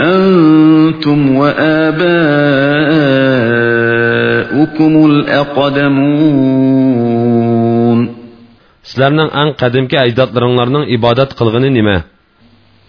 أنتم 0.00 1.36
وآباؤكم 1.36 2.12
الأقدمون. 5.10 6.38
سلرنا 8.82 9.42
أن 9.42 9.52
قدمك 9.52 9.94
أجداد 9.94 10.38
لرنارنا 10.38 10.94
إبادة 10.94 11.28
خلقنار 11.36 11.68
نما 11.68 12.02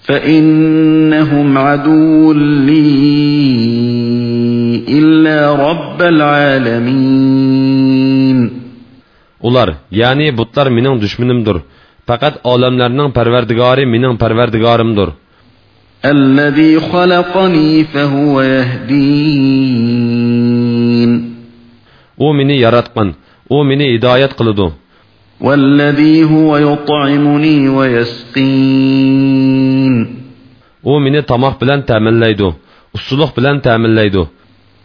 فإنهم 0.08 1.58
عدو 1.58 2.34
لي 2.68 2.90
إلا 5.00 5.56
رب 5.56 6.02
العالمين 6.02 7.60
Ular, 9.42 9.70
yani 9.92 10.38
butlar 10.38 10.68
mening 10.78 11.02
dushmanimdir. 11.04 11.58
Faqat 12.08 12.34
olamlarning 12.44 13.10
parvardigori 13.18 13.86
mening 13.94 14.18
parvardigorimdir. 14.24 15.10
الذي 16.06 16.80
خلقني 16.80 17.84
فهو 17.84 18.42
يهدين 18.42 20.00
U 22.20 22.34
meni 22.34 22.60
yaratgan, 22.60 23.14
u 23.50 23.64
meni 23.64 23.86
hidoyat 23.94 24.34
qiladi. 24.40 24.68
والذي 25.42 26.24
هو 26.24 26.58
يطعمني 26.58 27.70
ويسقين 27.70 29.20
U 30.84 31.00
meni 31.00 31.22
tomoq 31.32 31.60
bilan 31.62 31.82
ta'minlaydi, 31.90 32.48
ustuliq 32.96 33.32
bilan 33.38 33.60
ta'minlaydi. 33.62 34.28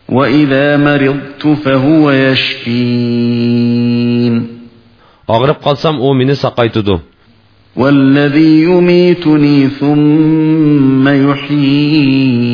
وإذا 0.09 0.77
مرضت 0.77 1.47
فهو 1.47 2.11
يشفين 2.11 3.55
Og'rib 5.29 5.59
qolsam 5.65 6.01
u 6.01 6.15
meni 6.15 6.37
saqaytidi. 6.37 6.99
والذي 7.77 8.63
يميتني 8.63 9.69
ثم 9.69 11.09
يحيين 11.29 12.45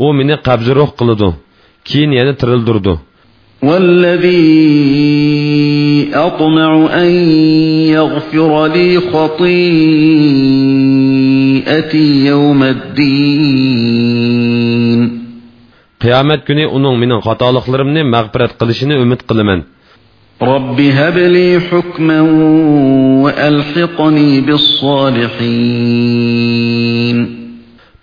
U 0.00 0.12
meni 0.12 0.36
qabzi 0.46 0.74
ruh 0.74 0.90
qiladi, 0.98 1.34
keyin 1.84 2.12
yana 2.18 2.32
tirildirdi. 2.40 3.07
والذي 3.62 4.48
أطمع 6.14 6.88
أن 6.94 7.10
يغفر 7.96 8.66
لي 8.66 9.00
خطيئتي 9.00 9.46
يوم 12.26 12.62
الدين. 12.62 13.88
قيامت 16.00 16.46
günü 16.46 16.66
من 16.66 17.20
خطأ 17.20 17.28
hatalıklarımı 17.28 18.04
mağfiret 18.04 18.58
kılışını 18.58 18.94
ümit 18.94 19.26
kılımın. 19.26 19.64
رب 20.42 20.78
هب 20.98 21.16
لي 21.36 21.48
حكما 21.68 22.20
وألحقني 23.24 24.30
بالصالحين. 24.46 25.78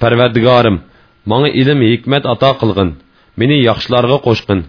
پروردگارم 0.02 0.76
مانا 1.26 1.48
علم 1.58 1.80
حكمت 1.92 2.24
عطا 2.26 2.52
قلغن 2.52 2.90
مني 3.38 3.58
يخشلارغا 3.70 4.18
قوشقن 4.18 4.62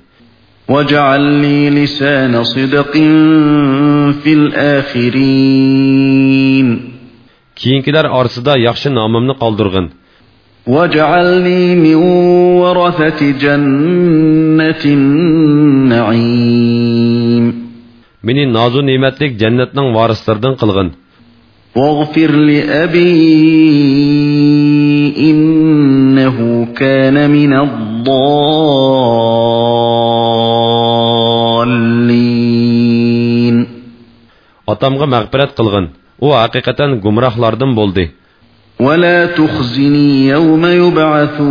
واجعل 0.68 1.20
لي 1.20 1.70
لسان 1.70 2.44
صدق 2.44 2.92
في 4.22 4.32
الآخرين. 4.32 5.46
كين 7.56 7.82
كدر 7.82 8.20
أرصدا 8.20 8.54
يخش 8.56 8.88
نامامنا 8.88 9.32
قلدرغن 9.32 9.88
واجعلني 10.66 11.76
من 11.76 11.94
ورثة 11.94 13.30
جنة 13.30 14.82
النعيم. 14.84 16.46
مني 18.24 18.44
نازو 18.46 18.80
نيمتلك 18.80 19.32
جنتنا 19.32 19.82
وارستردن 19.82 20.54
قلغن 20.54 20.90
واغفر 21.76 22.30
لأبي 22.30 23.36
إنه 26.26 26.74
كان 26.74 27.30
من 27.30 27.52
الضالين 27.54 28.16
Otamga 34.66 35.06
mag'firat 35.06 35.54
qilgin. 35.58 35.86
U 36.26 36.28
haqiqatan 36.34 36.90
gumrohlardan 37.04 37.70
bo'ldi. 37.78 38.04
ولا 38.80 39.26
تخزني 39.26 40.28
يوم 40.28 40.66
يبعثون 40.66 41.46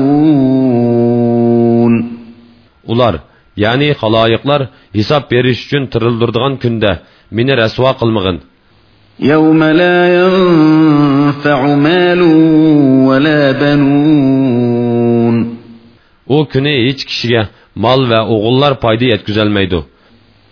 Ular, 2.92 3.16
ya'ni 3.64 3.90
xaloyiqlar 4.02 4.62
hisob 4.98 5.24
berish 5.32 5.62
uchun 5.66 5.84
tirildirdigan 5.92 6.54
kunda 6.64 6.92
meni 7.32 7.54
rasvo 7.62 7.92
qilmag'in. 8.02 8.38
يوم 9.21 9.65
لا 9.65 10.15
ينفع 10.21 11.75
مال 11.75 12.23
ولا 13.09 13.53
بنون 13.53 15.37
U 16.31 16.45
kuni 16.53 16.75
hech 16.87 17.03
kishiga 17.09 17.43
mol 17.85 18.01
va 18.11 18.21
o'g'illar 18.35 18.73
foyda 18.83 19.07
yetkazolmaydi. 19.13 19.81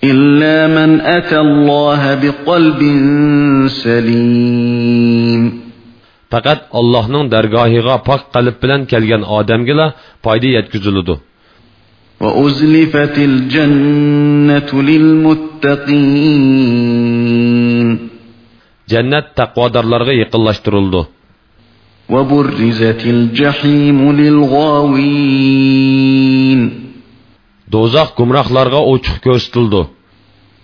إلا 0.04 0.66
من 0.66 1.00
أتى 1.00 1.38
الله 1.40 2.14
بقلب 2.14 2.80
سليم 3.68 5.42
Faqat 6.32 6.60
Allohning 6.80 7.26
dargohiga 7.34 7.94
pok 8.08 8.22
qalb 8.34 8.54
bilan 8.62 8.80
kelgan 8.90 9.22
odamgina 9.38 9.86
foyda 10.24 10.48
yetkaziladi. 10.56 11.14
وأزلفت 12.20 13.18
الجنة 13.18 14.82
للمتقين 14.82 16.18
Jannat 18.91 19.25
taqvodorlarga 19.35 20.13
yaqinlashtirildi. 20.21 21.05
وبرزت 22.09 23.05
الجحيم 23.05 24.11
للغاوين 24.11 25.53
Do'zax 27.73 28.09
gumrohlarga 28.17 28.77
ochiq 28.93 29.15
ko'rsatildi. 29.23 29.85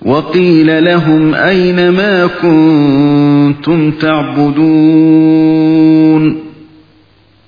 وقيل 0.05 0.85
لهم 0.85 1.35
أين 1.35 1.89
ما 1.89 2.27
كنتم 2.27 3.91
تعبدون 3.91 5.19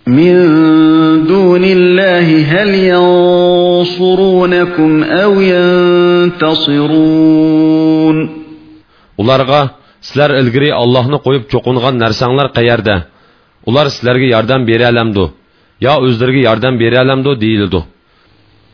من 0.08 0.34
دون 1.28 1.64
الله 1.64 2.44
هل 2.44 2.70
ينصرونكم 3.80 5.04
أو 5.04 5.42
ينتصرون 6.32 7.12
Ularga 9.22 9.81
sizlar 10.08 10.30
ilgari 10.42 10.70
Allohni 10.82 11.18
qo'yib 11.26 11.44
cho'qingan 11.52 11.96
narsanglar 12.04 12.48
qayerda? 12.58 12.96
Ular 13.70 13.86
sizlarga 13.96 14.28
yordam 14.36 14.62
bera 14.70 14.86
olamdi 14.94 15.26
yo 15.86 15.94
o'zlariga 16.06 16.42
yordam 16.50 16.74
bera 16.84 16.98
olamdi 17.06 17.32
deyildi. 17.44 17.82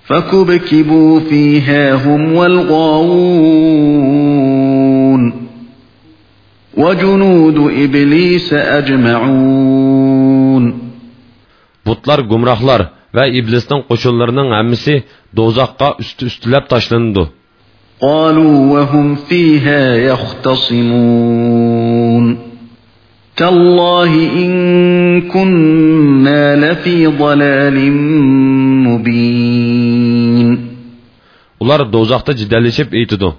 فكبكبوا 0.08 1.20
فيها 1.20 1.94
هم 1.94 2.22
والغاوون 2.36 3.88
وجنود 6.78 7.58
إبليس 7.84 8.54
أجمعون 8.80 10.08
Butlar 11.88 12.20
gumrohlar 12.32 12.82
va 13.16 13.24
iblisning 13.40 13.82
qo'shinlarining 13.90 14.50
hammasi 14.58 14.96
do'zaxqa 15.38 15.88
usti-ustilab 16.02 16.66
tashlandi. 16.74 17.24
قالوا 18.02 18.74
وهم 18.74 19.16
فيها 19.16 19.96
يختصمون 20.76 21.58
تالله 23.38 24.14
إن 24.46 25.22
كنا 25.22 26.72
لفي 26.72 27.08
ضلال 27.08 27.92
مبين 28.88 30.68
Ular 31.64 31.82
do'zaxda 31.90 32.32
jidallashib 32.40 32.90
aytidi. 33.00 33.30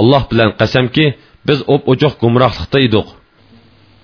Alloh 0.00 0.22
bilan 0.30 0.50
qasamki, 0.60 1.04
biz 1.46 1.58
op-ochiq 1.74 2.14
gumrohlikda 2.22 2.78
edik. 2.86 3.08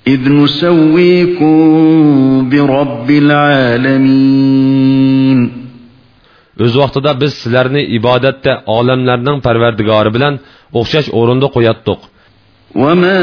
إذ 0.07 0.29
نسويكم 0.33 1.55
برب 2.51 3.11
العالمين 3.11 4.59
O'z 6.65 6.75
vaqtida 6.83 7.11
biz 7.23 7.33
sizlarni 7.43 7.83
ibodatda 7.99 8.53
olamlarning 8.79 9.39
parvardigori 9.47 10.11
bilan 10.17 10.35
o'xshash 10.81 11.09
o'rinda 11.21 11.49
qo'yatdik. 11.57 12.01
وما 12.75 13.19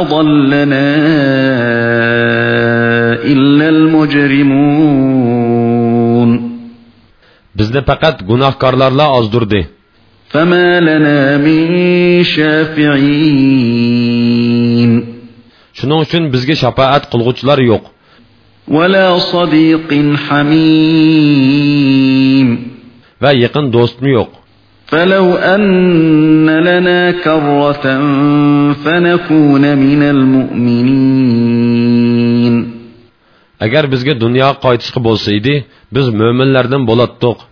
أضلنا 0.00 0.86
إلا 3.32 3.66
المجرمون 3.68 5.26
Bizni 7.58 7.80
faqat 7.88 8.16
gunohkorlarla 8.30 9.06
ozdirdi. 9.18 9.66
فما 10.28 10.80
لنا 10.80 11.36
من 11.36 11.62
شافعين 12.36 13.76
Shuning 15.78 16.00
uchun 16.04 16.22
bizga 16.34 16.54
shafaat 16.62 17.02
qilguvchilar 17.12 17.58
yo'q. 17.70 17.84
ولا 18.68 19.18
صديق 19.18 20.16
حميم. 20.16 21.36
و 23.22 23.32
دوست 23.70 24.02
مي 24.02 24.26
فلو 24.86 25.34
أن 25.34 26.50
لنا 26.50 27.10
كرة 27.10 28.00
فنكون 28.72 29.78
من 29.78 30.02
المؤمنين. 30.02 31.36
اگر 33.60 33.86
بزگه 33.86 34.12
دنیا 34.12 34.52
قایتشق 34.52 34.98
بولسیدی 34.98 35.64
بز 35.92 36.08
مؤمنلردن 36.08 36.86
بولاتتوق 36.86 37.44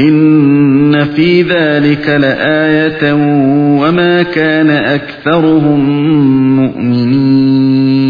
إن 0.00 1.04
في 1.04 1.42
ذلك 1.42 2.08
لآية 2.08 3.12
وما 3.80 4.22
كان 4.22 4.70
أكثرهم 4.70 5.80
مؤمنين. 6.56 8.05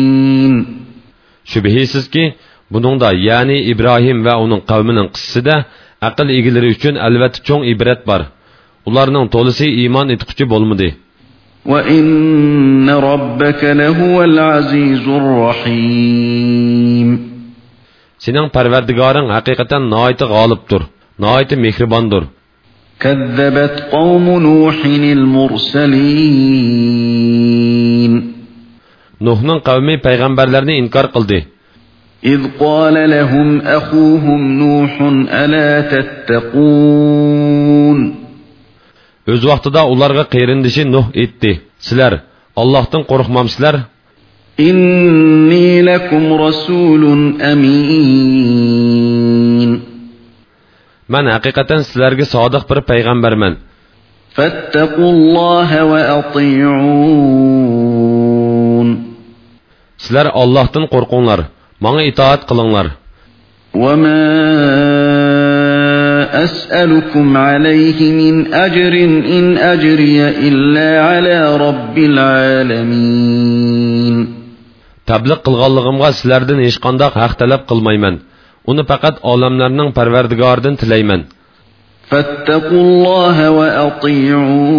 Şübihisiz 1.52 2.06
buningda 2.74 3.10
ya'ni 3.28 3.58
ibrohim 3.71 4.17
va 4.28 4.34
uning 4.45 4.62
qavmining 4.71 5.08
qissasida 5.15 5.56
aql 6.08 6.28
egalari 6.38 6.69
uchun 6.76 6.95
albatta 7.08 7.39
cho'ng 7.47 7.63
ibrat 7.74 8.02
bor 8.10 8.21
ularning 8.89 9.26
to'lisi 9.36 9.65
iymon 9.82 10.08
etquchi 10.15 10.45
bo'lmadi 10.54 10.89
وَإِنَّ 11.71 12.88
رَبَّكَ 13.12 13.62
لَهُوَ 13.82 14.15
الْعَزِيزُ 14.30 15.06
الرَّحِيمُ 15.21 17.10
Sening 18.24 18.47
Parvardigoring 18.56 19.28
haqiqatan 19.36 19.84
noiti 19.93 20.26
g'olibdir, 20.34 20.82
noiti 21.26 21.56
mehribondir. 21.65 22.24
كذبت 23.02 23.76
قوم 23.91 24.26
نوح 24.39 24.86
المرسلين 24.86 26.02
Nuhning 29.20 29.61
qavmi 29.68 29.94
payg'ambarlarni 30.07 30.74
inkor 30.83 31.07
qildi. 31.14 31.40
إذ 32.24 32.40
قال 32.61 33.11
لهم 33.11 33.61
أخوهم 33.61 34.40
نوح 34.59 35.02
ألا 35.31 35.81
تتقون 35.92 37.07
Öz 39.26 39.42
vaqtida 39.50 39.83
ularga 39.92 40.24
qeyrindishi 40.35 40.83
Nuh 40.94 41.07
etdi. 41.24 41.52
Sizlar 41.87 42.12
Allohdan 42.57 43.02
qo'rqmamsizlar? 43.11 43.76
إني 44.61 45.83
لكم 45.83 46.33
رسول 46.33 47.02
أمين 47.52 48.66
Man 51.09 51.26
haqiqatan 51.35 51.81
sizlarga 51.87 52.24
sodiq 52.35 52.62
bir 52.70 52.79
payg'ambarman. 52.90 53.55
فاتقوا 54.37 55.11
الله 55.16 55.85
وأطيعون 55.85 57.76
Sizlar 60.02 60.26
Allohdan 60.42 60.85
qo'rqinglar. 60.94 61.40
Manga 61.85 62.02
itoat 62.11 62.40
qilinglar. 62.50 62.88
وما 63.76 64.24
أسألكم 66.44 67.37
عليه 67.37 68.12
من 68.12 68.54
أجر 68.54 68.92
إن 69.37 69.59
أجري 69.59 70.28
إلا 70.48 70.90
على 71.09 71.56
رب 71.56 71.98
العالمين 72.11 73.26
Tabliq 75.06 75.40
qilganligimga 75.46 76.09
sizlardan 76.18 76.59
hech 76.66 76.78
qanday 76.82 77.11
haq 77.14 77.32
talab 77.40 77.62
qilmayman. 77.70 78.14
Uni 78.70 78.82
faqat 78.90 79.16
olamlarning 79.32 79.88
Parvardigoridan 79.98 80.74
tilayman. 80.80 81.20
فاتقوا 82.11 82.82
الله 82.87 83.37
وأطيعون 83.59 84.78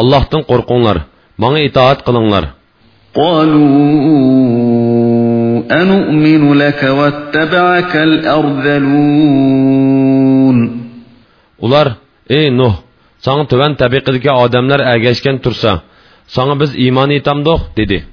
Allohdan 0.00 0.42
qo'rqinglar. 0.50 0.96
Manga 1.38 1.60
itoat 1.68 1.98
qilinglar. 2.06 2.44
قالوا 3.14 3.62
أنؤمن 5.70 6.42
لك 6.54 6.82
واتبعك 6.84 7.96
الأرذلون 7.96 9.44
Ular, 11.64 11.96
ey 12.28 12.50
Nuh, 12.50 12.74
sana 13.24 13.46
tuvan 13.46 13.72
tabiqidagi 13.80 14.30
odamlar 14.44 14.80
agashgan 14.94 15.38
tursa, 15.44 15.72
sana 16.26 16.54
biz 16.60 16.70
iymon 16.74 17.10
etamdoq, 17.18 17.60
dedi. 17.78 18.04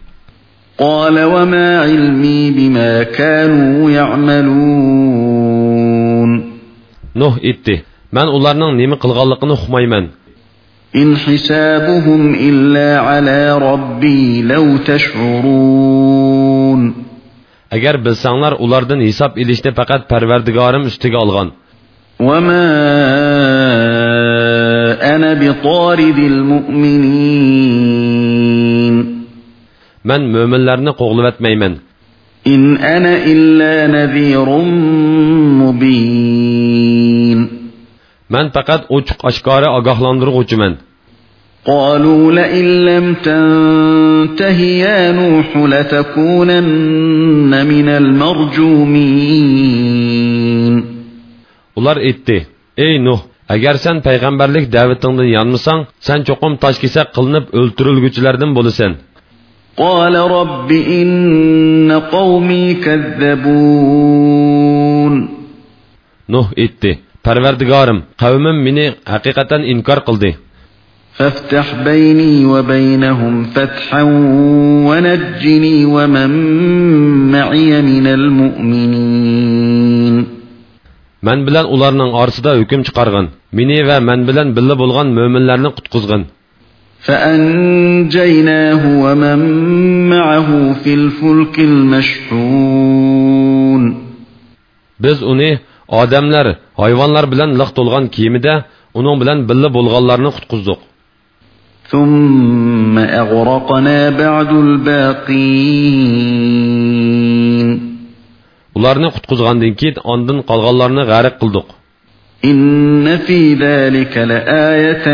قال 0.77 1.23
وما 1.23 1.81
علمي 1.81 2.51
بما 2.51 3.03
كانوا 3.03 3.91
يعملون 3.91 5.11
Nuh 7.15 7.35
etdi. 7.43 7.83
Men 8.15 8.27
ularning 8.37 8.73
nima 8.81 8.95
qilganligini 9.03 9.53
uqmayman. 9.59 10.05
إن 10.95 11.15
حسابهم 11.15 12.35
إلا 12.35 12.99
على 12.99 13.57
ربي 13.57 14.41
لو 14.41 14.77
تشعرون. 14.77 16.93
اگر 17.71 17.97
بسانلار 17.97 18.53
اولاردن 18.53 19.01
حساب 19.01 19.31
ایلیشنی 19.35 19.71
فقط 19.71 20.07
پروردگارم 20.07 20.85
استیگ 20.85 21.15
آلغان. 21.15 21.51
وما 22.19 22.67
أنا 25.15 25.33
بطارد 25.33 26.17
المؤمنين. 26.17 27.61
من 30.05 30.05
مؤمن 30.05 30.31
مؤمنلرن 30.31 30.89
قوغلو 30.89 31.27
اتمیمن 31.27 31.75
إن 32.47 32.77
أنا 32.77 33.25
إلا 33.25 33.87
نذير 33.87 34.49
مبين. 35.61 36.90
Men 38.32 38.46
faqat 38.54 38.82
ochiq 38.96 39.18
oshkora 39.28 39.68
ogohlantiruvchiman. 39.78 40.74
قالوا 41.66 42.32
لئن 42.32 42.84
لم 42.84 43.14
تنته 43.14 44.60
يا 44.60 45.12
نوح 45.12 45.56
لتكونن 45.56 47.52
من 47.66 47.88
المرجومين 47.88 49.36
Ular 51.76 51.96
aytdi: 52.08 52.38
"Ey 52.84 52.94
Nuh, 53.06 53.20
agar 53.54 53.74
sen 53.84 53.96
payg'ambarlik 54.06 54.64
da'vatingdan 54.74 55.28
yonmasang, 55.36 55.80
sen 56.06 56.20
cho'qim 56.28 56.52
toshkesak 56.62 57.08
qilinib 57.16 57.44
o'ltirilguchilardan 57.58 58.50
bo'lasan." 58.58 58.92
قال 59.76 60.14
رب 60.16 60.70
إن 60.72 61.92
قومي 61.92 62.74
كذبون 62.84 64.16
Nuh 66.28 66.46
aytdi: 66.62 66.92
"Parvardigorim, 67.25 67.99
qavmim 68.21 68.57
meni 68.65 68.85
haqiqatan 69.13 69.61
inkor 69.73 69.99
qildi. 70.07 70.31
فافتح 71.17 71.75
بيني 71.83 72.45
وبينهم 72.45 73.43
فتحا 73.43 74.03
ونجني 74.87 75.85
ومن 75.85 76.31
معي 77.31 77.81
من 77.81 78.07
المؤمنين 78.07 79.71
Men 81.21 81.39
bilan 81.45 81.65
ularning 81.75 82.11
orasida 82.21 82.51
hukm 82.59 82.81
chiqargin. 82.87 83.25
Meni 83.57 83.77
va 83.87 83.97
men 84.09 84.19
bilan 84.29 84.47
birga 84.57 84.75
bo'lgan 84.81 85.07
mo'minlarni 85.17 85.69
qutqizgin." 85.77 86.23
فأنجيناه 87.07 88.81
ومن 89.03 89.39
معه 90.09 90.49
في 90.83 90.93
الفلك 90.93 91.59
المشحون 91.69 93.21
Biz 94.99 95.23
uni 95.23 95.59
odamlar, 96.01 96.47
hayvonlar 96.81 97.25
bilan 97.33 97.49
liq 97.59 97.69
to'lgan 97.77 98.05
kiyimida 98.15 98.53
uning 98.99 99.15
bilan 99.21 99.37
birga 99.49 99.69
bo'lganlarni 99.77 100.31
qutqizdik. 100.37 100.79
ثم 101.91 102.95
أغرقنا 102.97 104.09
بعد 104.09 104.51
الباقين 104.65 105.91
Ularni 108.77 109.09
qutqizgandan 109.15 109.73
keyin 109.79 109.95
ondan 110.13 110.37
qolganlarni 110.49 111.03
g'arq 111.11 111.35
qildik. 111.41 111.67
إن 112.45 113.17
في 113.17 113.53
ذلك 113.53 114.17
لآية 114.17 115.07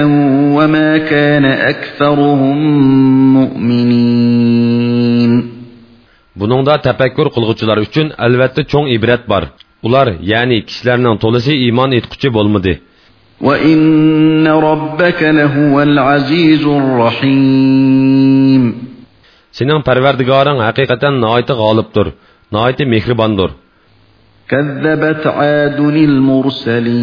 وما 0.57 0.97
كان 0.97 1.45
أكثرهم 1.45 2.57
مؤمنين 3.37 5.31
Buningda 6.39 6.75
tafakkur 6.87 7.27
qilguvchilar 7.35 7.77
uchun 7.85 8.07
albatta 8.25 8.61
cho'ng 8.71 8.87
ibrat 8.97 9.23
bor. 9.31 9.43
Ular, 9.85 10.07
ya'ni 10.31 10.57
kishilarning 10.67 11.15
to'lisi 11.23 11.53
iymon 11.65 11.91
etquchi 11.99 12.29
bo'lmadi. 12.37 12.73
وإن 13.41 14.47
ربك 14.47 15.23
لهو 15.23 15.81
العزيز 15.81 16.65
الرحيم 16.65 18.73
Sening 19.57 19.81
Parvardigoring 19.87 20.59
haqiqatan 20.67 21.13
noiti 21.25 21.53
g'olibdir, 21.61 22.07
noiti 22.51 22.83
mehribondir. 22.85 23.49
كذبت 24.49 25.27
عاد 25.27 25.79
المرسلين 25.79 26.97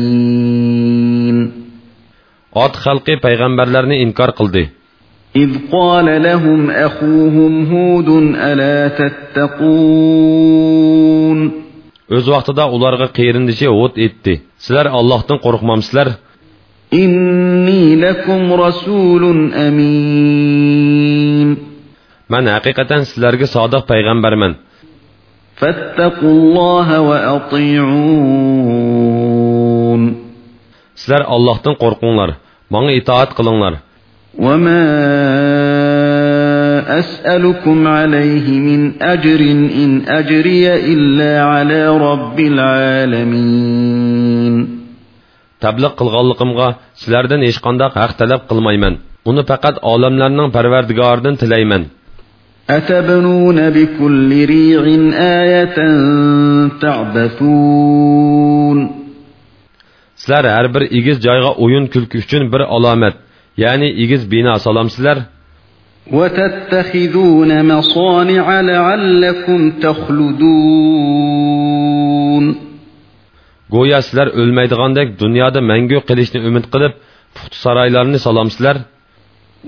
Ot 2.55 2.75
xalqi 2.85 3.15
payg'ambarlarni 3.25 3.97
inkor 4.05 4.31
qildi. 4.39 4.65
إذ 5.37 5.51
قال 5.73 6.23
لهم 6.23 6.71
أخوهم 6.71 7.67
هود 7.67 8.09
ألا 8.35 8.89
تتقون 8.89 10.25
O'z 12.13 12.27
vaqtida 12.35 12.65
ularga 12.77 13.09
qeyrindishi 13.19 13.69
o't 13.83 13.95
etdi. 14.07 14.35
Sizlar 14.65 14.87
Allohdan 14.99 15.39
qo'rqmamsizlar? 15.45 16.09
إني 16.95 17.97
لكم 17.97 18.53
رسول 18.53 19.53
أمين 19.55 21.49
Men 22.33 22.45
haqiqatan 22.55 23.01
sizlarga 23.11 23.47
sodiq 23.57 23.83
payg'ambarman. 23.91 24.53
فاتقوا 25.57 26.33
الله 26.39 26.89
وأطيعون 27.09 28.55
Sizlar 31.01 31.23
Allohdan 31.35 31.75
qo'rqinglar, 31.83 32.31
menga 32.73 32.93
itoat 33.01 33.31
qilinglar. 33.39 33.75
وما 36.85 36.99
أسألكم 36.99 37.87
عليه 37.87 38.61
من 38.61 39.03
أجر 39.03 39.41
إن 39.85 40.03
أجري 40.09 40.75
إلا 40.93 41.43
على 41.43 41.89
رب 41.89 42.41
العالمين 42.53 43.85
tabliq 45.65 45.93
qilganligimga 46.01 46.69
sizlardan 47.01 47.41
hech 47.49 47.59
qanday 47.67 47.89
haq 47.97 48.13
talab 48.21 48.41
qilmayman 48.51 48.95
uni 49.31 49.43
faqat 49.51 49.77
olamlarning 49.93 50.49
parvardigoridan 50.57 51.35
tilayman 51.43 51.83
أتبنون 52.71 53.71
بكل 53.71 54.31
ريع 54.47 54.83
آية 55.41 55.77
تعبثون 56.81 58.79
sizlar 60.17 60.45
har 60.57 60.67
bir 60.75 60.83
egiz 60.99 61.17
joyga 61.27 61.51
o'yin 61.65 61.87
kulki 61.93 62.17
uchun 62.25 62.43
bir 62.53 62.61
alomat 62.77 63.15
ya'ni 63.57 63.89
egiz 64.03 64.23
bino 64.33 64.55
solamsizlar 64.67 65.19
وتتخذون 66.13 67.63
مصانع 67.63 68.61
لعلكم 68.61 69.71
تخلدون. 69.71 71.25
گویا 73.75 74.01
سیلر 74.01 74.29
اولمیدگاندک 74.29 75.09
دنیا 75.19 75.51
دا 75.51 75.61
منگو 75.61 75.99
قلیشنی 76.09 76.47
امید 76.47 76.67
قلیب 76.73 76.93
پخت 77.35 77.55
سرایلارنی 77.55 78.19
سلام 78.19 78.49
سیلر 78.49 78.77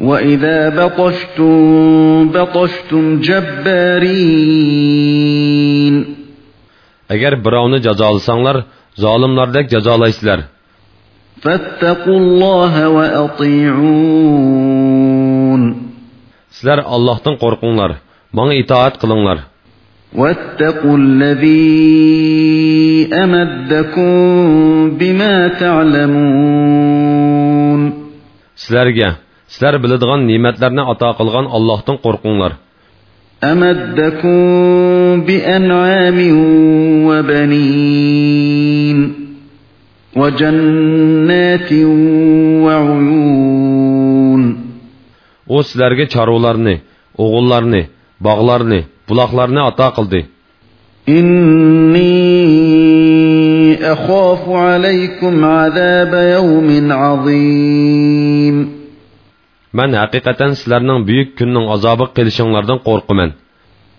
و 0.00 0.10
اذا 0.10 0.70
بطشتم 0.70 2.28
بطشتم 2.28 3.20
جبارین 3.20 4.56
اگر 7.08 7.34
براونی 7.34 7.80
جزالسانلار 7.80 8.64
ظالملاردک 9.00 9.66
جزالای 9.68 10.12
سیلر 10.12 10.40
فاتقوا 11.42 12.14
الله 12.14 12.86
و 12.86 12.96
اطیعون 13.24 14.46
sizlar 16.56 16.78
allohdan 16.94 17.34
qo'rqinglar 17.42 17.90
manga 18.36 18.54
itoat 18.62 18.94
qilinglar 19.02 19.38
واتقوا 20.16 20.96
الذي 20.96 21.68
أمدكم 23.24 24.10
بما 25.00 25.34
تعلمون 25.62 27.00
sizlarga 28.62 29.08
sizlar 29.52 29.74
biladigan 29.82 30.20
ne'matlarni 30.30 30.82
ato 30.92 31.08
qilgan 31.18 31.46
allohdan 31.56 31.96
qo'rqinglar 32.04 32.52
أمدكم 33.44 34.40
بأنعام 35.26 36.18
وبنين 37.08 38.98
وجنات 40.16 41.72
u 45.54 45.56
sizlarga 45.62 46.04
chorvalarni 46.14 46.74
o'g'illarni 47.24 47.82
bog'larni 48.26 48.80
buloqlarni 49.08 49.60
ato 49.70 49.88
qildi 49.98 50.20
أخاف 53.92 54.48
عليكم 54.48 55.44
عذاب 55.44 56.12
يوم 56.14 56.92
عظيم 56.92 58.56
man 59.76 59.90
haqiqatan 59.94 60.50
sizlarning 60.58 61.00
buyuk 61.08 61.28
kunning 61.38 61.66
azobi 61.74 62.04
qilishinglardan 62.16 62.78
qo'rqaman 62.88 63.30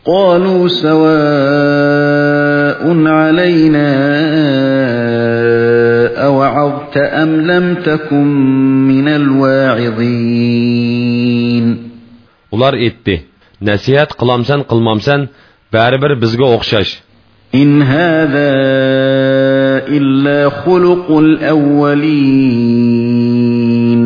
قالوا 0.08 0.68
سواء 0.68 0.98
علينا 3.20 3.90
أوعظت 6.26 6.98
أم 6.98 7.42
لم 7.52 7.76
تكن 7.76 8.28
من 8.88 9.08
الواعظين 9.08 10.67
ular 12.58 12.74
aytdi 12.86 13.16
nasihat 13.70 14.10
qilamsan 14.20 14.60
qilmamsan 14.72 15.20
baribir 15.74 16.12
bizga 16.24 16.48
o'xshash 16.58 16.94
إن 17.56 17.82
هذا 17.82 18.52
إلا 19.98 20.40
خلق 20.50 21.08
الأولين 22.78 24.02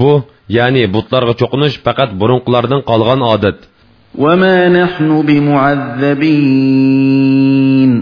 bu 0.00 0.12
ya'ni 0.56 0.82
butlarga 0.94 1.34
cho'qinish 1.40 1.76
faqat 1.86 2.10
burunqilardan 2.20 2.80
qolgan 2.90 3.20
odat 3.34 3.58
وما 4.18 4.68
نحن 4.68 5.08
بمعذبين 6.66 7.92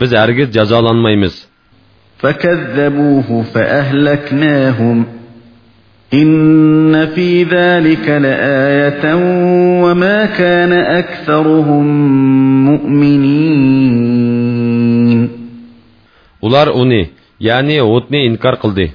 biz 0.00 0.10
hargiz 0.20 0.48
jazolanmaymiz 0.56 1.34
فكذبوه 2.18 3.42
فأهلكناهم 3.42 5.06
إن 6.20 7.06
في 7.14 7.42
ذلك 7.42 8.06
لآية 8.08 9.04
وما 9.84 10.18
كان 10.26 10.72
أكثرهم 10.72 11.84
مؤمنين 12.68 14.24
ular 16.44 16.68
uni 16.82 17.02
ya'ni 17.48 17.76
hudni 17.90 18.20
inkor 18.28 18.54
qildi 18.62 18.86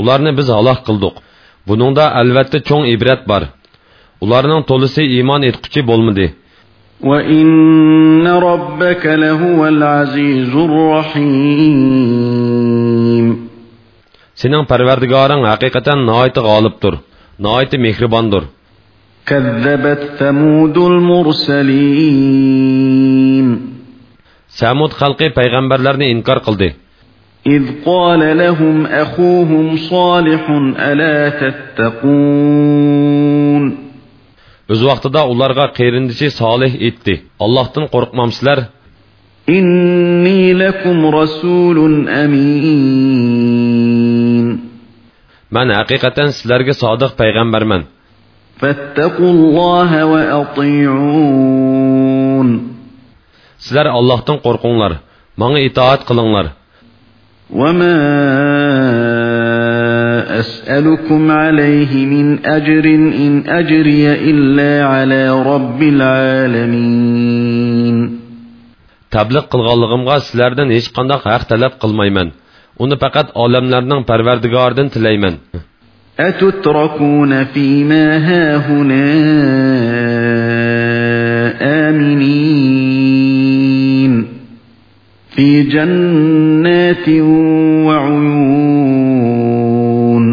ularni 0.00 0.30
biz 0.38 0.48
halok 0.56 0.80
qildik 0.88 1.14
buningda 1.68 2.04
albatta 2.20 2.58
cho'ng 2.68 2.84
ibrat 2.94 3.20
bor 3.30 3.42
ularning 4.24 4.62
to'lisi 4.70 5.02
iymon 5.16 5.42
etquchi 5.50 5.80
bo'lmadi 5.90 6.26
وإن 7.00 8.26
ربك 8.26 9.06
لهو 9.06 9.66
العزيز 9.66 10.52
الرحيم 11.84 13.53
sening 14.40 14.64
parvardigoring 14.70 15.42
haqiqatan 15.50 15.98
noiti 16.10 16.40
g'olibdir 16.48 16.94
noiti 17.46 17.76
mehribondir 17.86 18.44
كذبت 19.26 20.02
ثمود 20.18 20.76
المرسلين 22.14 23.48
samud 24.60 24.92
xalqi 25.00 25.26
payg'ambarlarni 25.38 26.06
inkor 26.14 26.38
qildi 26.46 26.70
إذ 27.46 27.64
قال 27.86 28.38
لهم 28.38 28.86
أخوهم 28.86 29.76
صالح 29.76 30.50
ألا 30.78 31.28
تتقون 31.40 33.04
o'z 34.72 34.80
vaqtida 34.90 35.22
ularga 35.32 35.66
qerindishi 35.78 36.28
solih 36.40 36.72
aytdi 36.86 37.14
allohdan 37.44 37.84
qo'rqmamsizlar 37.94 38.58
إني 39.48 40.52
لكم 40.52 41.06
رسول 41.06 42.08
أمين. 42.08 43.44
من 45.52 45.74
حقيقة 45.74 46.26
سلرق 46.26 46.70
صادق 46.70 47.16
پیغمبر 47.16 47.64
من 47.64 47.82
فاتقوا 48.56 49.30
الله 49.30 50.06
وأطيعون. 50.06 51.24
سلر 53.58 53.98
الله 53.98 54.20
تن 54.20 54.36
قرقون 54.36 54.78
لر 54.78 54.96
من 55.38 55.64
اطاعت 55.64 56.02
قلن 56.02 56.32
لر 56.32 56.50
وما 57.50 58.00
أسألكم 60.40 61.30
عليه 61.30 62.06
من 62.06 62.46
أجر 62.46 62.84
إن 62.94 63.44
أجري 63.46 64.12
إلا 64.12 64.86
على 64.86 65.42
رب 65.42 65.82
العالمين. 65.82 67.44
Tabliq 69.16 69.44
qilganligimga 69.52 70.16
sizlardan 70.26 70.68
hech 70.76 70.88
qanday 70.96 71.18
haq 71.26 71.42
talab 71.50 71.72
qilmayman 71.82 72.28
uni 72.82 72.96
faqat 73.02 73.26
olamlarning 73.44 74.02
parvardigoridan 74.10 74.88
tilayman 74.94 75.36
أتتركون 76.20 77.44
فيما 77.44 78.04
هاهنا 78.28 79.04
آمنين 82.94 84.26
في 85.34 85.62
جنات 85.62 87.08
وعيون 88.94 90.24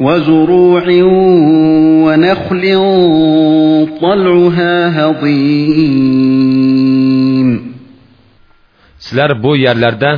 وزروع 0.00 0.84
ونخل 2.06 2.64
طلعها 4.02 4.74
هضيم 5.00 6.25
sizlar 9.15 9.29
bu 9.43 9.51
yerlarda 9.65 10.11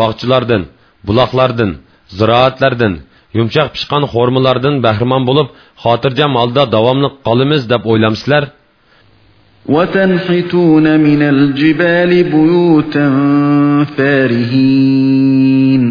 bog'chilardan 0.00 0.62
buloqlardan 1.06 1.70
ziroatlardan 2.18 2.94
yumshoq 3.38 3.68
pishqan 3.74 4.02
xo'rmalardan 4.12 4.74
bahramon 4.86 5.22
bo'lib 5.28 5.48
xotirjam 5.82 6.32
holda 6.40 6.62
davomli 6.76 7.08
qolamiz 7.26 7.62
deb 7.72 7.82
o'ylamsizlar 7.92 8.44
وتنحتون 9.74 10.86
من 11.00 11.22
الجبال 11.22 12.12
بيوتا 12.34 13.06
فارهين 13.96 15.82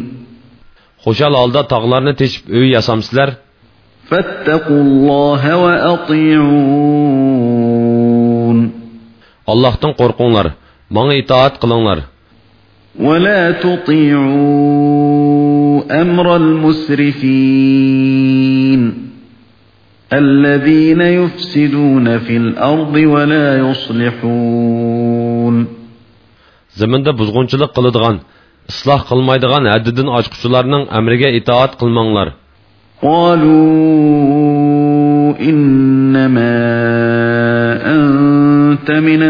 xushal 1.05 1.33
holda 1.41 1.61
tog'larni 1.73 2.13
teshib 2.21 2.43
uy 2.57 2.67
yasamsizlar 2.75 3.29
فاتقوا 4.09 4.81
الله 4.87 5.43
وأطيعون 6.99 8.59
allohdan 9.53 9.91
qo'rqinglar 10.01 10.47
manga 10.95 11.15
itoat 11.21 11.53
qilinglar 11.61 11.99
ولا 13.00 13.50
تطيعوا 13.50 14.92
أمر 16.02 16.36
المسرفين 16.36 17.74
الذين 20.12 21.00
يفسدون 21.00 22.18
في 22.18 22.36
الأرض 22.36 22.94
ولا 22.94 23.58
يصلحون 23.70 24.94
zaminda 26.80 27.10
buzg'unchilik 27.20 27.70
qiladigan 27.76 28.16
isloh 28.70 29.00
qilmaydigan 29.10 29.64
haddidan 29.72 30.08
oshquchilarning 30.18 30.84
amriga 30.98 31.28
itoat 31.38 31.72
qilmanglar 31.80 32.28
قالوا 33.02 34.14
إنما 35.40 36.56
أنت 37.96 38.88
من 38.90 39.22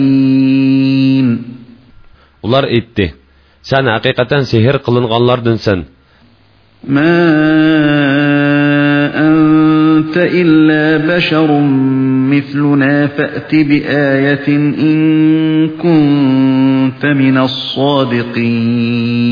المسحرين 0.00 1.26
ular 2.46 2.64
aytdi 2.76 3.06
san 3.70 3.84
haqiqatan 3.94 4.42
sehr 4.52 4.74
qilinganlardinsan 4.86 5.80
ما 6.82 7.14
أنت 9.14 10.16
إلا 10.16 10.84
بشر 11.16 11.60
مثلنا 12.34 13.06
فأت 13.06 13.54
بآية 13.54 14.48
إن 14.88 14.98
كنت 15.78 17.06
من 17.06 17.38
الصادقين 18.72 19.22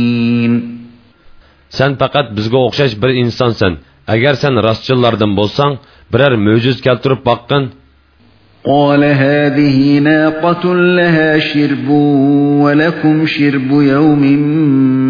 Sen 1.70 1.94
faqat 2.02 2.34
bizga 2.34 2.58
o'xshash 2.66 2.94
bir 3.02 3.10
insonsan. 3.22 3.72
Agar 4.14 4.34
sen 4.42 4.54
rostchillardan 4.66 5.32
bo'lsang, 5.38 5.72
biror 6.12 6.34
mo'jiz 6.46 6.76
keltirib 6.86 7.20
boqqin. 7.28 7.62
قال 8.64 9.04
هذه 9.04 9.98
ناقة 9.98 10.74
لها 10.74 11.38
شرب 11.38 11.88
ولكم 12.60 13.26
شرب 13.26 13.70
يوم 13.70 14.22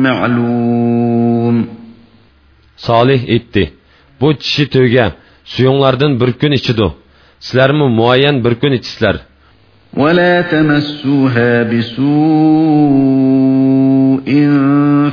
معلوم. 0.03 1.66
Solih 2.76 3.22
aytdi 3.28 3.68
bu 4.20 4.32
tishi 4.32 4.64
tuya 4.64 5.12
suvinglardan 5.45 6.18
bir 6.18 6.30
kun 6.30 6.51
ichadi 6.51 6.91
sizlar 7.41 7.72
ham 7.72 7.88
muayyan 7.88 8.43
bir 8.43 8.53
kun 8.53 8.78
ولا 9.96 10.42
تمسوها 10.42 11.62
بسوء 11.62 12.11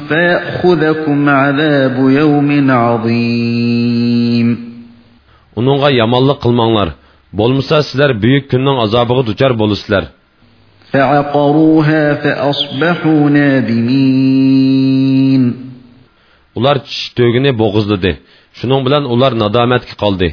فياخذكم 0.07 1.29
عذاب 1.29 1.97
يوم 2.09 2.71
عظيم. 2.71 4.67
اونونغا 5.57 5.89
يامانلык 5.89 6.37
кылмаңлар 6.43 6.89
Bo'lmasa 7.33 7.83
sizlar 7.87 8.11
buyuk 8.23 8.45
kunning 8.51 8.77
azobiga 8.85 9.23
duchor 9.29 9.51
bo'lasizlar. 9.61 10.03
فعقروها 10.91 12.13
فأصبحوا 12.13 13.29
نادمين 13.29 14.87
Ular 16.57 16.77
tish 16.85 17.03
to'gini 17.17 17.51
bo'g'izladi. 17.61 18.11
Shuning 18.57 18.81
bilan 18.85 19.03
ular 19.13 19.31
nadomatga 19.43 19.95
qoldi. 20.03 20.29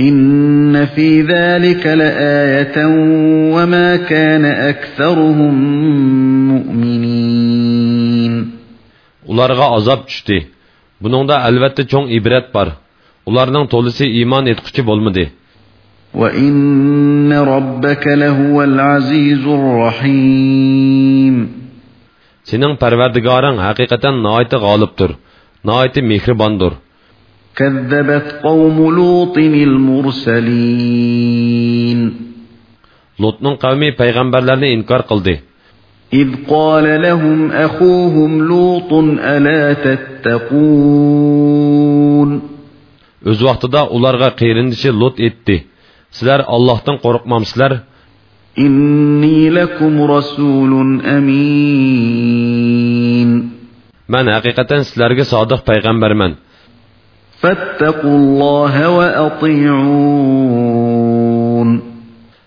إن 0.00 0.86
في 0.86 1.22
ذلك 1.22 1.86
لآية 1.86 2.86
وما 3.54 3.96
كان 3.96 4.44
أكثرهم 4.44 5.54
مؤمنين 6.48 8.34
Ularga 9.26 9.66
azob 9.76 10.00
tushdi. 10.06 10.53
Buningda 11.04 11.36
albatta 11.48 11.82
cho'ng 11.92 12.06
ibrat 12.18 12.46
bor. 12.54 12.68
Ularning 13.28 13.66
to'lisi 13.72 14.04
iymon 14.18 14.44
etquchi 14.52 14.82
bo'lmadi. 14.90 15.26
وإن 16.14 17.32
ربك 17.32 18.06
لهو 18.06 18.62
العزيز 18.62 19.44
الرحيم 19.58 21.36
Sening 22.48 22.74
Parvardigoring 22.82 23.56
haqiqatan 23.66 24.14
nihoyat 24.24 24.52
g'olibdir, 24.64 25.10
nihoyat 25.66 25.96
mehribondir. 26.10 26.72
كذبت 27.56 28.26
قوم 28.42 28.76
لوط 28.98 29.38
المرسلين 30.84 32.00
Lotning 33.22 33.56
qavmi 33.62 33.88
payg'ambarlarni 34.00 34.68
inkor 34.76 35.02
qildi. 35.10 35.34
إذ 36.14 36.28
قال 36.48 37.02
لهم 37.02 37.52
أخوهم 37.52 38.30
لوط 38.48 38.92
ألا 39.34 39.72
تتقون 39.86 41.14
O'z 43.30 43.40
vaqtida 43.48 43.82
ularga 43.96 44.28
qeyrindishi 44.40 44.90
Lot 45.00 45.16
etdi. 45.28 45.56
Sizlar 46.16 46.40
Allohdan 46.56 46.96
qo'rqmamsizlar? 47.04 47.72
إني 48.58 49.50
لكم 49.50 50.02
رسول 50.02 50.72
أمين 51.16 52.34
Men 54.12 54.26
haqiqatan 54.36 54.80
sizlarga 54.88 55.24
sodiq 55.24 55.60
payg'ambarman. 55.68 56.32
فاتقوا 57.40 58.16
الله 58.22 58.74
وأطيعون 58.96 60.44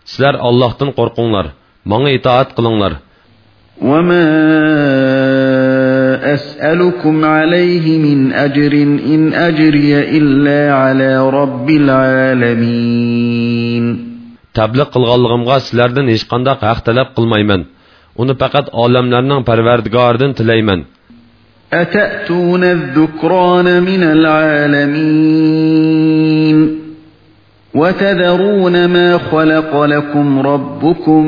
Sizlar 0.06 0.36
Allohdan 0.50 0.90
qo'rqinglar, 1.00 1.46
menga 1.92 2.10
itoat 2.18 2.50
qilinglar. 2.58 2.94
وما 3.82 4.28
أسألكم 6.34 7.26
عليه 7.26 7.98
من 7.98 8.34
أجر 8.34 8.74
إن 9.14 9.34
أجري 9.34 10.18
إلا 10.18 10.74
على 10.74 11.30
رب 11.30 11.70
العالمين 11.70 13.28
تبلغ 14.54 14.84
قلغم 14.84 15.44
غاسلردن 15.44 16.10
إش 16.10 16.26
قندق 16.26 16.64
أختلف 16.66 17.08
قلميمن 17.16 17.66
آلم 18.20 18.34
فقط 18.34 18.76
عالملرنن 18.76 19.44
پروردگاردن 19.44 20.34
تليمن 20.34 20.84
أتأتون 21.74 22.64
الذكران 22.64 23.84
من 23.84 24.04
العالمين 24.04 25.68
وتذرون 27.74 28.86
ما 28.86 29.18
خلق 29.18 29.84
لكم 29.84 30.40
ربكم 30.40 31.26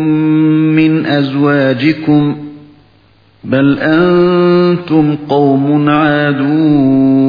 من 0.80 1.06
أزواجكم 1.06 2.38
بل 3.44 3.80
أنتم 3.80 5.18
قوم 5.30 5.90
عادون 5.90 7.20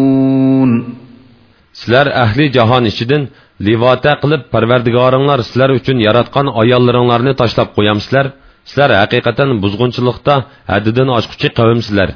Sizlar 1.80 2.06
ahli 2.24 2.44
jahon 2.56 2.84
ichidan 2.92 3.22
livota 3.68 4.12
qilib 4.22 4.42
Parvardigoringlar 4.54 5.38
sizlar 5.48 5.70
uchun 5.78 5.96
yaratgan 6.06 6.46
ayollaringlarni 6.62 7.32
tashlab 7.40 7.68
qo'yamsizlar. 7.76 8.26
Sizlar 8.68 8.90
haqiqatan 9.02 9.48
buzg'unchilikda 9.62 10.34
haddidan 10.72 11.08
oshquchi 11.18 11.48
qavmsizlar. 11.58 12.08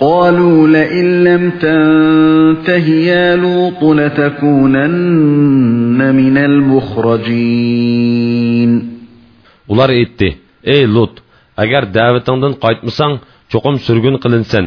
قالوا 0.00 0.68
لئن 0.68 1.24
لم 1.24 1.50
تنته 1.50 2.86
يا 2.88 3.36
لوط 3.36 3.82
لتكونن 4.00 5.20
من 6.14 6.36
المخرجين 6.48 7.90
Ular 9.70 9.90
aytdi: 9.94 10.28
"Ey 10.74 10.82
Lut, 10.94 11.14
agar 11.62 11.82
da'vatingdan 11.96 12.52
qaytmasang, 12.64 13.12
cho'qim 13.52 13.74
surgun 13.86 14.16
qilinsan." 14.24 14.64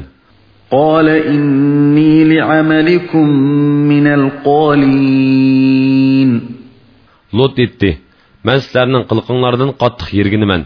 قال 0.71 1.07
إني 1.09 2.23
لعملكم 2.23 3.27
من 3.91 4.07
القالين 4.19 5.49
Lut 7.33 7.53
aytdi: 7.63 7.91
"Men 8.45 8.57
sizlarning 8.63 9.03
qilqinglardan 9.11 9.69
qattiq 9.81 10.09
yerginiman. 10.19 10.61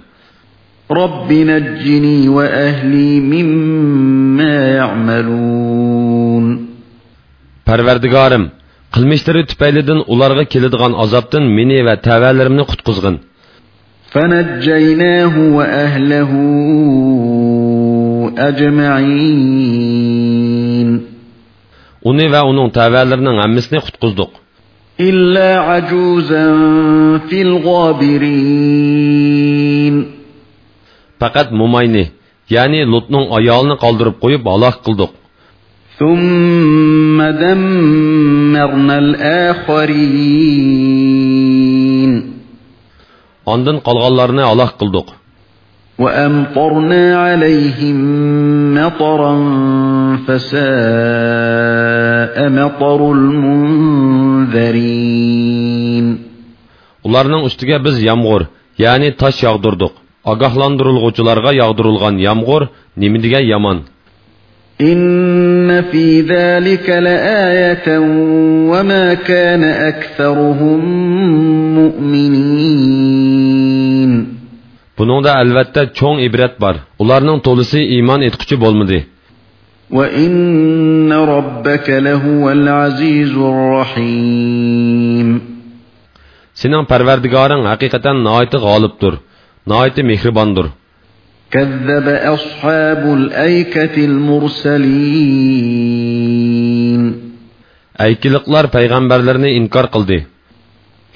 رب 0.92 1.34
نجني 1.34 2.30
وأهلي 2.30 3.20
مما 3.20 4.68
يعملون 4.80 6.68
Parvardigorim, 7.68 8.44
qilmishlari 8.96 9.44
tufaylidan 9.52 10.00
ularga 10.14 10.44
keladigan 10.54 10.94
azobdan 11.04 11.44
meni 11.58 11.80
va 11.88 11.96
tavalarimni 12.08 12.64
qutqizgin." 12.72 13.16
فنجيناه 14.12 15.34
وأهله 15.58 16.32
أجمعين 19.58 20.90
Uni 22.10 22.26
va 22.34 22.42
uning 22.52 22.70
tavalarining 22.72 23.38
hammasini 23.44 23.80
qutqizdik. 23.88 24.32
إلا 25.00 25.60
عجوزا 25.60 26.48
في 27.30 27.42
الغابرين 27.42 28.78
Faqat 31.20 31.48
Mumayni, 31.60 32.06
ya'ni 32.56 32.80
Lutning 32.92 33.26
ayolini 33.38 33.76
qoldirib 33.84 34.16
qo'yib 34.24 34.44
halok 34.54 34.78
qildik. 34.86 35.12
ثم 35.98 37.18
دمرنا 37.42 38.98
الآخرين 39.06 40.78
Ondan 43.54 43.78
qolganlarni 43.88 44.44
halok 44.50 44.72
qildik. 44.82 45.08
وأمطرنا 46.00 47.04
عليهم 47.26 47.98
مطرا 48.78 49.36
فساء 50.28 50.60
مطر 52.50 53.12
المنذرين 53.18 54.68
Ularning 57.08 57.42
ustiga 57.50 57.78
biz 57.86 57.98
yomg'ir, 58.10 58.42
ya'ni 58.84 59.10
tosh 59.22 59.40
yog'dirdik. 60.27 60.33
Ogohlantirilg'uvchilarga 60.33 61.53
yog'dirilgan 61.63 62.15
yomg'ir 62.27 62.63
nima 62.97 63.19
degan 63.25 63.45
yomon. 63.53 63.79
إن 64.81 65.83
في 65.83 66.21
ذلك 66.21 66.91
لآية 66.91 67.99
وما 68.73 69.15
كان 69.15 69.65
أكثرهم 69.65 70.81
مؤمنين 71.79 73.23
Buningda 74.99 75.33
albatta 75.43 75.83
cho'ng 75.99 76.19
ibrat 76.27 76.55
bor. 76.63 76.75
Ularning 77.03 77.39
to'lisi 77.47 77.81
iymon 77.97 78.21
etquchi 78.23 78.57
bo'lmadi. 78.57 79.01
وإن 79.91 81.13
ربك 81.13 81.91
لهو 81.91 82.51
العزيز 82.51 83.37
الرحيم 83.37 85.41
Sening 86.55 86.85
Parvardigoring 86.91 87.63
haqiqatan 87.71 88.17
nihoyat 88.25 88.55
g'olibdir, 88.65 89.15
nihoyat 89.67 89.97
mehribondir. 90.11 90.67
كذب 91.53 92.09
أصحاب 92.09 93.15
الأيكة 93.15 94.05
المرسلين 94.05 94.73
Aykiliklar 97.99 98.67
payg'ambarlarni 98.73 99.51
inkor 99.61 99.87
qildi. 99.95 100.25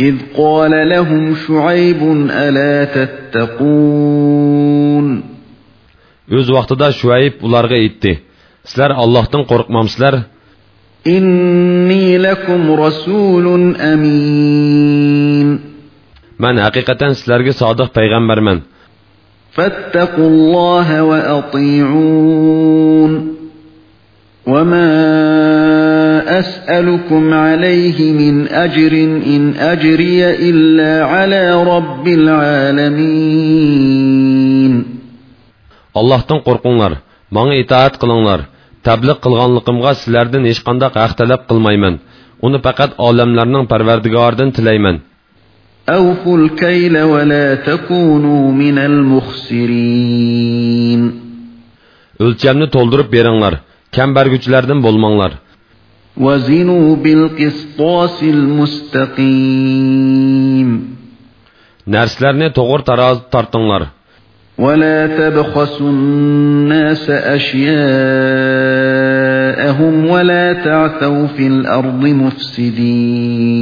إذ 0.01 0.14
قال 0.37 0.89
لهم 0.89 1.35
شعيب 1.49 2.03
ألا 2.31 2.85
تتقون 3.33 5.23
O'z 6.31 6.49
vaqtida 6.51 6.91
Shuayb 6.93 7.35
ularga 7.47 7.75
aytdi: 7.83 8.12
Sizlar 8.69 8.91
Allohdan 8.93 9.43
qo'rqmamsizlar? 9.51 10.14
إني 11.07 12.19
لكم 12.19 12.73
رسول 12.73 13.77
أمين 13.77 15.61
Men 16.44 16.56
haqiqatan 16.66 17.12
sizlarga 17.18 17.54
sodiq 17.62 17.89
payg'ambarman. 17.98 18.60
فاتقوا 19.52 20.28
الله 20.28 21.04
وأطيعون 21.04 23.12
وما 24.48 24.89
أسألكم 26.39 27.34
عليه 27.34 28.12
من 28.12 28.48
أجر 28.48 28.94
إن 29.36 29.54
أجري 29.74 30.30
إلا 30.50 31.06
على 31.06 31.64
رب 31.64 32.08
العالمين 32.08 33.72
Allohdan 35.92 36.39
qo'rqinglar, 36.48 36.94
menga 37.36 37.56
itoat 37.64 37.94
qilinglar. 38.02 38.39
Tabliq 38.88 39.18
qilganligimga 39.26 39.92
sizlardan 40.00 40.44
hech 40.50 40.62
qanday 40.68 40.89
haq 40.96 41.12
talab 41.20 41.42
qilmayman. 41.50 41.96
Uni 42.46 42.58
faqat 42.66 42.92
olamlarning 43.08 43.66
Parvardigoridan 43.72 44.50
tilayman. 44.56 44.96
أوفوا 45.90 46.38
الكيل 46.38 47.02
ولا 47.02 47.56
تكونوا 47.56 48.52
من 48.52 48.78
المخسرين 48.78 50.22
O'lchamni 52.22 52.68
to'ldirib 52.76 53.08
beringlar. 53.16 53.54
Kam 53.96 54.10
berguchilardan 54.18 54.80
bo'lmanglar. 54.86 55.32
وزنوا 56.18 56.96
بالقسطاس 56.96 58.24
المستقيم 58.24 59.32
Narsalarni 61.88 62.50
to'g'ri 62.58 62.84
taroz 62.90 63.18
tortinglar. 63.34 63.84
ولا 64.58 65.08
تبخسوا 65.08 65.90
الناس 65.90 67.10
أشياءهم 67.10 67.66
ولا 70.06 70.54
تعثوا 70.54 71.28
في 71.28 71.48
الأرض 71.48 72.06
مفسدين 72.06 73.62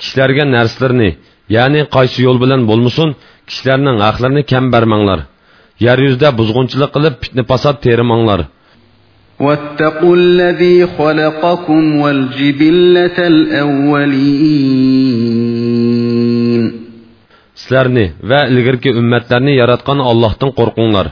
Kishilarga 0.00 0.44
narsalarni, 0.56 1.10
ya'ni 1.56 1.80
qaysi 1.96 2.18
yo'l 2.26 2.38
bilan 2.44 2.60
bo'lmasin, 2.70 3.08
kishilarning 3.48 3.96
haqlarini 4.06 4.42
kam 4.50 4.64
bermanglar. 4.74 5.20
Yer 5.86 5.98
yuzida 6.04 6.28
buzg'unchilik 6.38 6.90
qilib, 6.96 7.14
fitna 7.22 7.42
fasod 7.50 7.76
terimanglar. 7.86 8.40
واتقوا 9.40 10.16
الذي 10.16 10.86
خلقكم 10.86 11.96
والجبلة 11.96 13.18
الأولين 13.18 14.64
Sizlarni 17.54 18.06
va 18.30 18.40
ilgirki 18.52 18.90
ummatlarni 19.00 19.52
yaratgan 19.62 19.98
Allohdan 20.10 20.50
qo'rqinglar. 20.58 21.06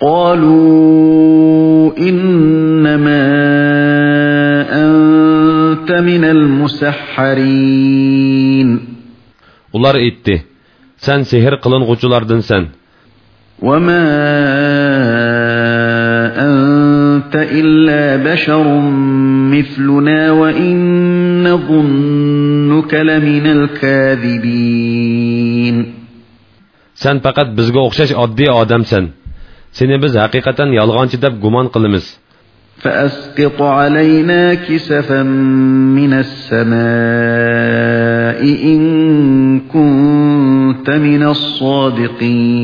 قالوا 0.00 1.90
إنما 1.98 3.24
أنت 5.83 5.91
من 5.91 6.23
المسحرين 6.23 7.59
Ular 9.73 9.95
aytdi: 9.97 10.35
Sen 10.97 11.23
sehr 11.25 11.53
qiling'uvchilardansan. 11.63 12.63
وما 13.59 14.05
أنت 16.47 17.35
إلا 17.35 18.03
بشر 18.33 18.65
مثلنا 19.55 20.31
وإن 20.31 20.77
نظنك 21.43 22.93
لمن 22.93 23.45
الكاذبين 23.57 24.55
Sen 26.95 27.19
faqat 27.25 27.47
bizga 27.57 27.81
o'xshash 27.87 28.13
oddiy 28.23 28.49
odamsan. 28.61 29.05
Seni 29.77 29.95
biz 30.03 30.13
haqiqatan 30.23 30.69
yolg'onchi 30.79 31.17
deb 31.25 31.33
gumon 31.43 31.67
qilamiz. 31.73 32.05
فأسقط 32.83 33.61
علينا 33.61 34.53
كسفا 34.53 35.23
من 35.99 36.13
السماء 36.13 36.73
إن 38.73 38.81
كنت 39.73 40.89
من 40.89 41.23
الصادقين 41.33 42.63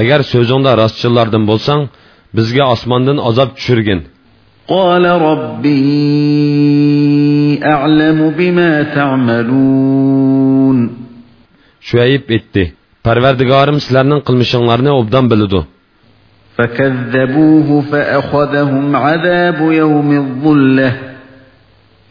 Agar 0.00 0.20
so'zingda 0.32 0.72
rostchilardan 0.82 1.44
bo'lsang, 1.50 1.80
bizga 2.36 2.64
osmondan 2.74 3.18
azob 3.28 3.50
tushirgin. 3.56 4.00
قال 4.68 5.04
ربي 5.28 5.80
أعلم 7.64 8.18
بما 8.38 8.82
تعملون 8.96 10.78
Shuayb 11.88 12.24
aytdi: 12.36 12.64
Parvardigorim 13.06 13.78
sizlarning 13.84 14.20
qilmishinglarni 14.28 14.90
obdan 15.00 15.24
biladi. 15.32 15.60
فكذبوه 16.60 17.80
فأخذهم 17.80 18.96
عذاب 18.96 19.72
يوم 19.72 20.12
الظلة 20.12 20.92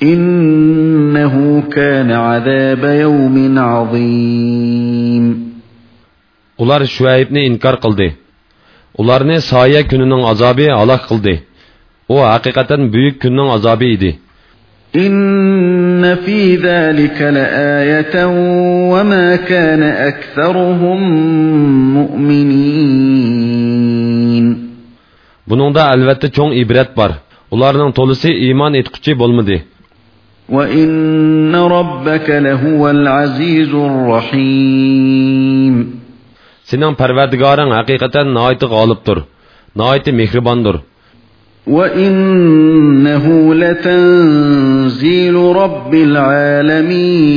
إنه 0.04 1.64
كان 1.72 2.12
عذاب 2.12 2.84
يوم 2.84 3.60
عظيم 3.60 5.50
Ular 6.60 6.84
Shuaybni 6.84 7.46
inkor 7.48 7.76
qildi. 7.84 8.08
Ularni 9.00 9.38
soya 9.50 9.82
kunining 9.90 10.24
azobi 10.32 10.66
halok 10.80 11.04
qildi. 11.10 11.36
U 12.14 12.16
haqiqatan 12.32 12.82
buyuk 12.94 13.16
kunning 13.24 13.50
azobi 13.56 13.88
edi. 13.96 14.12
إن 14.96 16.16
في 16.16 16.56
ذلك 16.56 17.22
لآية 17.22 18.26
وما 18.92 19.36
كان 19.36 19.84
أكثرهم 19.84 21.00
مؤمنين 21.94 23.49
Buningda 25.50 25.82
albatta 25.94 26.28
cho'ng 26.36 26.52
ibrat 26.62 26.90
bor. 27.00 27.12
Ularning 27.56 27.92
to'lisi 27.98 28.30
iymon 28.46 28.74
etquchi 28.82 29.12
bo'lmadi. 29.22 29.58
وإن 30.50 31.56
ربك 31.56 32.30
لهو 32.30 32.90
العزيز 32.90 33.74
الرحيم 33.90 35.76
Sening 36.70 36.94
Parvardigoring 37.02 37.72
haqiqatan 37.78 38.28
nihoyat 38.36 38.64
g'olibdir, 38.74 39.18
nihoyat 39.80 40.08
mehribondir. 40.20 40.76
وإنه 41.68 43.26
لتنزيل 43.62 45.36
رب 45.36 45.94
العالمين 46.08 47.30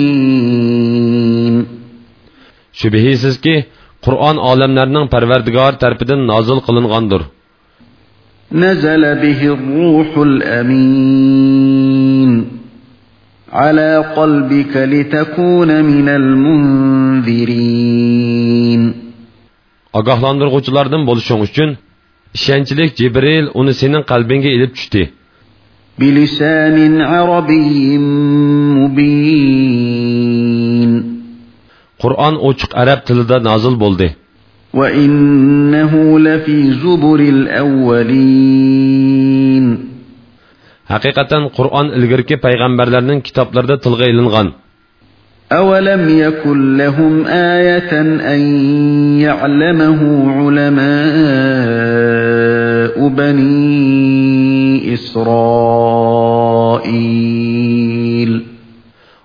Shubhisizki, 2.73 3.57
Qur'on 4.05 4.37
olamlarning 4.51 5.07
Parvardigor 5.15 5.73
tarafidan 5.83 6.21
nozil 6.33 6.59
qilingandir. 6.67 7.23
نزل 8.55 9.15
به 9.15 9.47
الروح 9.47 10.19
الأمين 10.19 11.53
على 13.53 14.05
قلبك 14.17 14.77
لتكون 14.77 15.85
من 15.85 16.09
المنذرين 16.09 17.63
Ogohlantiruvchilardan 19.99 21.03
bo'lishing 21.09 21.41
uchun 21.47 21.71
ishonchlik 22.37 22.91
Jibril 23.01 23.45
uni 23.61 23.73
sening 23.81 24.03
qalbingga 24.13 24.51
ilib 24.57 24.73
tushdi. 24.77 25.03
بلسان 25.99 27.01
عربي 27.01 27.99
مبين 28.79 29.73
Qur'on 32.03 32.35
ochiq 32.49 32.71
arab 32.83 33.01
tilida 33.07 33.37
nozil 33.49 33.75
bo'ldi. 33.83 34.09
وإنه 34.75 36.19
لفي 36.19 36.73
زبر 36.73 37.21
الأولين 37.35 38.63
حقيقة 40.87 41.49
قرآن 41.49 41.87
الغرق 41.87 42.33
پیغمبرلن 42.33 43.21
كتابلرد 43.21 43.79
تلغى 43.79 44.11
إلنغان 44.11 44.53
أولم 45.53 46.19
يكن 46.19 46.77
لهم 46.77 47.27
آية 47.27 48.01
أن 48.35 48.41
يعلمه 49.21 50.01
علماء 50.37 50.83
بني 53.09 54.95
إسرائيل 54.95 56.03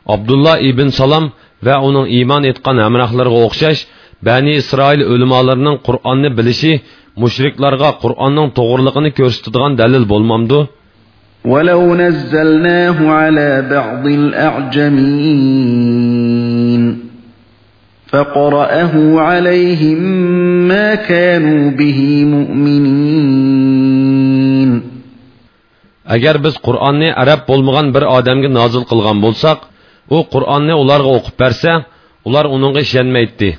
عبد 0.10 0.32
الله 0.32 0.70
ابن 0.70 0.90
سلام 0.90 1.32
ve 1.64 1.76
onun 1.76 2.08
iman 2.10 2.44
etkan 2.44 2.78
emrahları 2.78 3.30
okşaş, 3.30 3.88
Bani 4.26 4.52
Isroil 4.62 5.02
ulamolarning 5.14 5.78
Qur'onni 5.88 6.30
bilishi 6.38 6.72
mushriklarga 7.22 7.90
Qur'onning 8.04 8.48
to'g'riliqini 8.58 9.10
ko'rsatadigan 9.20 9.74
dalil 9.82 10.04
bo'lmamdi? 10.14 10.60
ولو 11.46 11.96
نزلناه 11.96 12.98
على 13.12 13.50
بعض 13.72 14.08
الأعجمين 14.88 15.38
فقرأه 18.08 18.94
عليهم 19.20 20.02
ما 20.68 20.96
كانوا 20.96 21.72
به 21.72 22.26
مؤمنين 22.36 23.78
agar 26.16 26.36
biz 26.46 26.56
qur'onni 26.68 27.10
arab 27.24 27.42
bo'lmagan 27.50 27.88
bir 27.96 28.04
odamga 28.18 28.50
nozil 28.60 28.84
qilgan 28.92 29.18
bo'lsak 29.26 29.60
u 30.16 30.18
qur'onni 30.34 30.74
ularga 30.84 31.10
o'qib 31.18 31.36
bersa 31.44 31.72
ular 32.28 32.46
uningga 32.56 32.82
ishonmaydi 32.88 33.50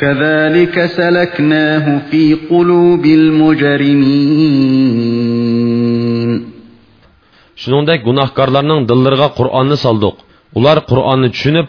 كذلك 0.00 0.76
سلكناه 0.86 1.86
في 2.10 2.34
قلوب 2.50 3.04
المجرمين 5.20 6.50
shuningdek 7.62 8.00
gunohkorlarning 8.08 8.80
dillariga 8.90 9.28
qur'onni 9.38 9.76
soldik 9.84 10.16
ular 10.58 10.78
qur'onni 10.90 11.28
tushunib 11.34 11.66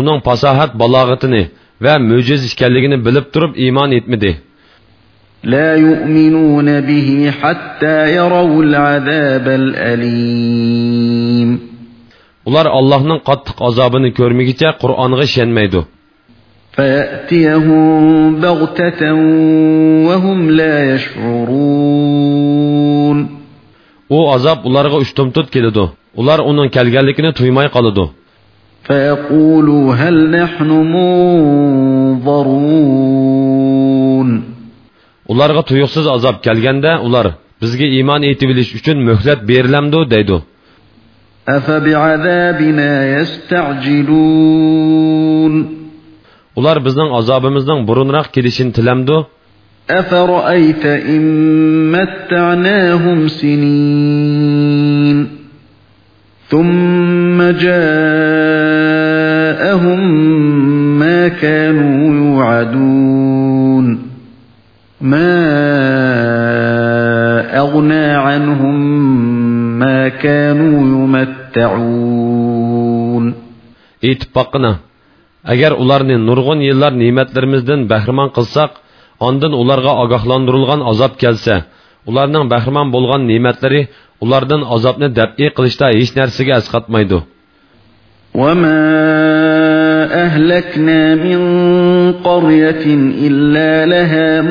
uning 0.00 0.18
fasohat 0.26 0.70
balog'atini 0.82 1.42
va 1.84 1.94
mo'jiz 2.10 2.40
ekanligini 2.50 2.96
bilib 3.06 3.26
turib 3.34 3.52
iymon 3.64 3.90
etmadi 3.98 4.32
لا 5.54 5.70
يؤمنون 5.86 6.68
به 6.80 7.30
حتى 7.40 7.96
يروا 8.16 8.62
العذاب 8.62 9.46
الأليم 9.60 11.50
ular 12.48 12.66
allohning 12.78 13.20
qattiq 13.28 13.56
azobini 13.68 14.10
ko'rmagicha 14.18 14.68
qur'onga 14.82 15.22
ishonmaydi 15.28 15.80
فيأتيهم 16.76 18.40
بغتة 18.40 19.02
وهم 20.06 20.50
لا 20.50 20.94
يشعرون 20.94 22.34
u 24.10 24.18
azob 24.34 24.58
ularga 24.68 24.96
uchtumtut 25.04 25.46
keladi 25.54 25.84
ular 26.20 26.38
uning 26.50 26.68
kelganligini 26.76 27.30
tuymay 27.38 27.68
qoladi 27.76 28.04
فيقولوا 28.84 29.94
هل 29.94 30.30
نحن 30.30 30.70
منظرون 32.24 34.28
ularga 35.32 35.62
tuyuqsiz 35.68 36.06
azob 36.16 36.36
kelganda 36.46 36.92
ular 37.06 37.26
bizga 37.62 37.86
iymon 37.96 38.22
etib 38.30 38.48
bilish 38.50 38.70
uchun 38.78 38.98
muhlat 39.08 39.40
berilamdi 39.50 40.00
deydi 40.14 40.38
أفبعذابنا 41.48 42.90
يستعجلون 43.20 44.24
ular 46.58 46.76
bizning 46.86 47.10
azobimizning 47.20 47.80
burunroq 47.88 48.26
kelishini 48.34 48.72
tilamdi 48.78 49.16
أفرأيت 49.90 50.86
إن 50.86 51.22
متعناهم 51.92 53.28
سنين 53.28 55.28
ثم 56.48 57.42
جاءهم 57.64 60.00
ما 60.98 61.28
كانوا 61.28 62.14
يوعدون 62.14 63.86
ما 65.00 65.34
أغنى 67.58 68.06
عنهم 68.26 68.76
ما 69.78 70.08
كانوا 70.08 70.74
يمتعون 70.94 72.14
etib 74.04 74.28
boqqina 74.36 74.72
agar 75.52 75.72
ularni 75.82 76.16
nurg'un 76.28 76.60
yillar 76.68 76.92
ne'matlarimizdan 77.02 77.80
bahramon 77.92 78.28
qilsak 78.36 78.70
ondan 79.28 79.52
ularga 79.62 79.92
ogohlantirilgan 80.02 80.80
azob 80.90 81.12
kelsa 81.22 81.56
ularning 82.10 82.44
bahramon 82.52 82.88
bo'lgan 82.94 83.22
ne'matlari 83.30 83.82
ulardan 84.24 84.62
azobni 84.74 85.08
dab'iy 85.18 85.50
qilishda 85.56 85.86
hech 85.98 86.12
narsaga 86.18 86.52
asqatmaydi 86.60 87.20
وما 88.42 88.82
أهلكنا 90.26 91.14
من 91.14 91.40
قرية 92.12 92.84
إلا 93.26 93.86
لها 93.86 94.42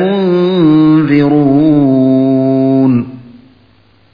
منذرون 1.12 2.94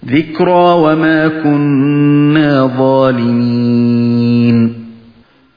ذكرى 0.06 0.74
وما 0.86 1.28
كنا 1.28 2.52
ظالمين 2.78 4.58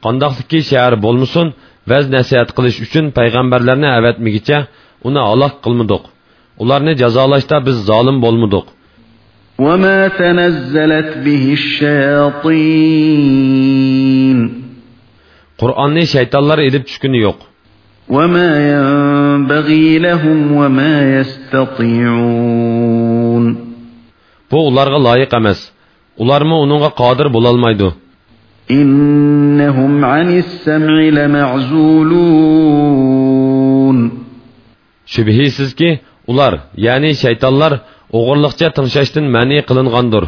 qandoqliki 0.06 0.60
shahar 0.70 0.94
bo'lmasin 1.06 1.48
vaz 1.92 2.06
nasihat 2.16 2.50
qilish 2.58 2.78
uchun 2.86 3.06
payg'ambarlarni 3.18 3.90
avatmigicha 4.00 4.58
uni 5.08 5.22
halok 5.30 5.54
qilmadik 5.66 6.04
ularni 6.64 6.94
jazolashda 7.02 7.58
biz 7.68 7.78
zolim 7.90 8.18
bo'lmadik 8.26 8.68
وما 9.66 10.00
تنزلت 10.22 11.18
به 11.26 11.44
الشياطين 13.08 14.40
qur'onni 15.62 16.04
shaytonlar 16.14 16.60
ilib 16.68 16.84
tushguni 16.90 17.20
yo'q 17.28 17.40
وما 18.16 18.50
ينبغي 18.72 20.00
لهم 20.00 20.40
وما 20.60 20.94
يستطيعون 21.20 22.78
bu 24.52 24.58
ularga 24.70 25.00
loyiq 25.08 25.32
emas 25.40 25.60
ularmi 26.24 26.56
uningga 26.66 26.90
qodir 27.02 27.28
bo'lolmaydi 27.36 27.88
إنهم 28.81 29.93
عن 30.05 30.29
السمع 30.43 30.95
لمعزولون 31.19 32.83
shubhisizki 35.13 35.91
ular 36.31 36.53
ya'ni 36.87 37.11
shaytonlar 37.23 37.73
o'g'irliqcha 38.19 38.69
tinglashdan 38.77 39.25
ma'ni 39.37 39.59
qilingandir 39.69 40.25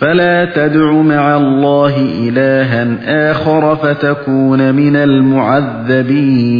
فلا 0.00 0.36
تدع 0.56 0.90
مع 1.14 1.24
الله 1.36 1.94
إلها 2.26 2.82
آخر 3.32 3.62
فتكون 3.76 4.60
من 4.74 4.96
المعذبين 5.08 6.50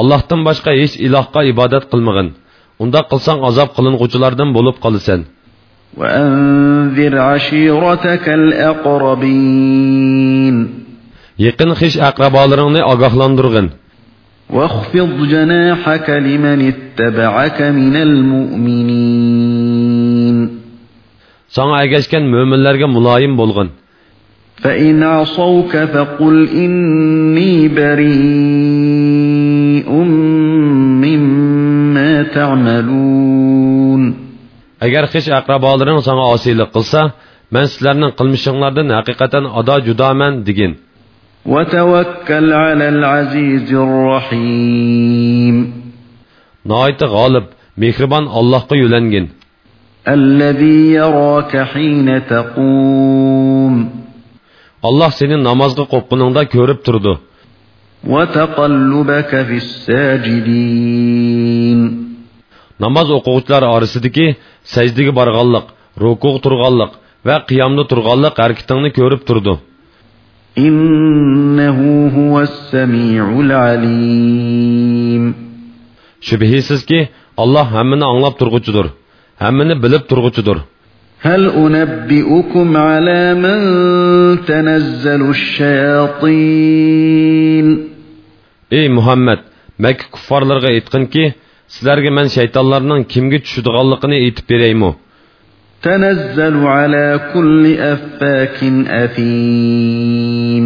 allohdan 0.00 0.40
boshqa 0.48 0.70
hech 0.80 0.94
ilohga 1.06 1.40
ibodat 1.52 1.84
qilmag'in 1.92 2.28
unda 2.82 3.00
qilsang 3.10 3.38
azob 3.48 3.68
qiling'uvchilardan 3.76 4.48
bo'lib 4.56 4.76
qolasan 4.84 5.20
وأنذر 5.96 7.18
عشيرتك 7.18 8.28
الأقربين. 8.28 9.74
yaqin 11.38 11.74
xish 11.74 11.96
aqrabolaringni 12.00 12.80
ogohlantirg'in 12.92 13.68
واخفض 14.50 15.28
جناحك 15.28 16.10
لمن 16.10 16.72
اتبعك 16.72 17.62
من 17.62 17.96
المؤمنين. 17.96 19.42
sana 21.48 21.76
agashgan 21.84 22.24
mo'minlarga 22.24 22.86
muloyim 22.86 23.36
bo'lg'in 23.36 23.68
فإن 24.62 25.02
عصوك 25.02 25.76
فقل 25.76 26.48
إني 26.48 27.68
بريء 27.68 29.32
مما 31.02 32.22
تعملون. 32.22 33.71
Agar 34.84 35.04
xish 35.12 35.28
aqrabolaring 35.40 36.00
sana 36.08 36.24
osiylik 36.34 36.70
qilsa 36.76 37.00
man 37.54 37.64
sizlarning 37.72 38.12
qilmishinglardan 38.18 38.88
haqiqatan 38.98 39.44
ado 39.60 39.76
judoman 39.86 40.34
degin 40.48 40.72
وتوكل 41.46 42.52
على 42.52 42.88
العزيز 42.88 43.68
الرحيم 43.86 45.56
noiti 46.70 47.06
g'olib 47.14 47.44
mehribon 47.82 48.24
allohga 48.38 48.74
yo'langin 48.82 49.26
الذي 50.08 50.92
يراك 50.92 51.56
حين 51.72 52.08
تقوم 52.26 53.74
alloh 54.88 55.10
seni 55.18 55.36
namozga 55.48 55.84
qo'pqiningda 55.92 56.42
ko'rib 56.54 56.78
turdi 56.86 57.14
وتقلبك 58.06 59.42
في 59.48 59.56
الساجدين 60.72 61.78
namoz 62.84 63.08
o'quvchilar 63.18 63.62
orasidagi 63.76 64.26
sajdaga 64.74 65.12
borganlik 65.20 65.66
ruku 66.02 66.30
turganlik 66.44 66.92
va 67.28 67.36
qiyomda 67.48 67.82
turganlik 67.90 68.34
harakatingni 68.42 68.90
ko'rib 68.98 69.22
turdi 69.30 69.54
إنه 70.58 71.78
هو 72.16 72.34
السميع 72.40 73.24
العليم 73.44 75.24
shubhisizki 76.26 76.98
alloh 77.42 77.66
hammani 77.76 78.04
anglab 78.12 78.34
turg'uchidir 78.40 78.86
hammani 79.44 79.74
bilib 79.84 80.02
turg'uchidir 80.10 80.58
هل 81.28 81.42
أنبئكم 81.50 82.76
على 82.76 83.34
من 83.34 83.60
تنزل 84.46 85.22
الشياطين 86.52 87.66
ey 88.78 88.86
muhammad 88.98 89.38
makka 89.84 90.04
kuffarlarga 90.14 90.68
aytqinki 90.74 91.24
sizlarga 91.74 92.10
man 92.18 92.26
shaytonlarning 92.36 93.00
kimga 93.12 93.38
tushadiganligini 93.44 94.16
aytib 94.24 94.46
beraymi 94.52 94.92
تنزل 95.88 96.56
على 96.76 97.06
كل 97.34 97.64
أفاك 97.92 98.58
أثيم 99.02 100.64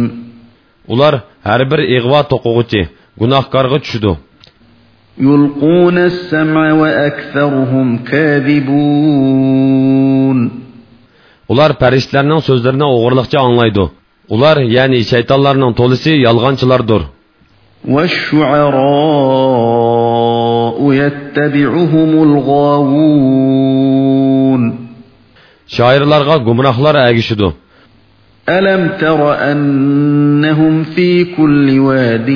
ular 0.93 1.13
har 1.47 1.61
bir 1.71 1.79
ig'vo 1.97 2.19
to'qig'uchi 2.31 2.81
gunohkorga 3.21 3.77
tushidi 3.83 4.13
يلقون 5.19 5.97
السمع 5.97 6.63
وأكثرهم 6.81 7.87
كاذبون 9.07 9.57
ular 11.51 11.71
farishtalarning 11.81 12.41
so'zlarini 12.49 12.87
o'g'irliqcha 12.95 13.37
anglaydi 13.47 13.85
ular 14.35 14.57
ya'ni 14.77 14.99
shaytonlarning 15.11 15.71
to'lisi 15.79 16.11
yolg'onchilardir 16.27 17.01
والشعراء 17.93 19.86
يتبعهم 20.79 22.11
الغاوون 22.27 23.67
shoirlarga 25.75 26.35
gumrohlar 26.47 26.95
agishidi 27.09 27.49
ألم 28.49 28.89
تر 28.99 29.33
أنهم 29.51 30.83
في 30.83 31.23
كل 31.37 31.79
واد 31.79 32.29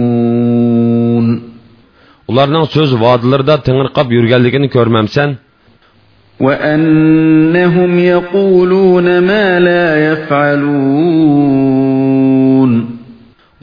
يهيمون 0.00 1.26
ularning 2.30 2.66
so'z 2.74 2.90
vodilarida 3.04 3.54
tingirqab 3.66 4.06
yurganligini 4.16 4.68
ko'rmamsan 4.76 5.30
وأنهم 6.40 7.98
يقولون 7.98 9.18
ما 9.18 9.60
لا 9.60 10.12
يفعلون 10.12 11.60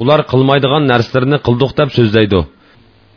ular 0.02 0.20
qilmaydigan 0.32 0.84
narsalarni 0.92 1.38
qildiq 1.48 1.72
deb 1.80 1.90
so'zlaydi 1.98 2.40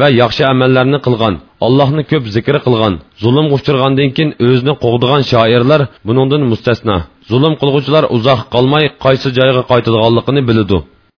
va 0.00 0.06
yaxshi 0.20 0.42
amallarni 0.52 0.98
qilgan 1.06 1.34
allohni 1.66 2.02
ko'p 2.10 2.24
zikr 2.36 2.56
qilgan 2.66 2.94
zulm 3.22 3.46
uchirgandan 3.56 4.10
keyin 4.16 4.30
o'zini 4.46 4.74
qo'g'digan 4.84 5.22
shoirlar 5.32 5.80
buningdan 6.08 6.42
mustasno 6.52 6.96
zulm 7.30 7.54
qilg'uvchilar 7.60 8.04
uzoq 8.16 8.40
qolmay 8.54 8.84
qaysi 9.04 9.28
joyga 9.38 9.62
qaytadiganligini 9.70 10.42
biladi 10.48 10.78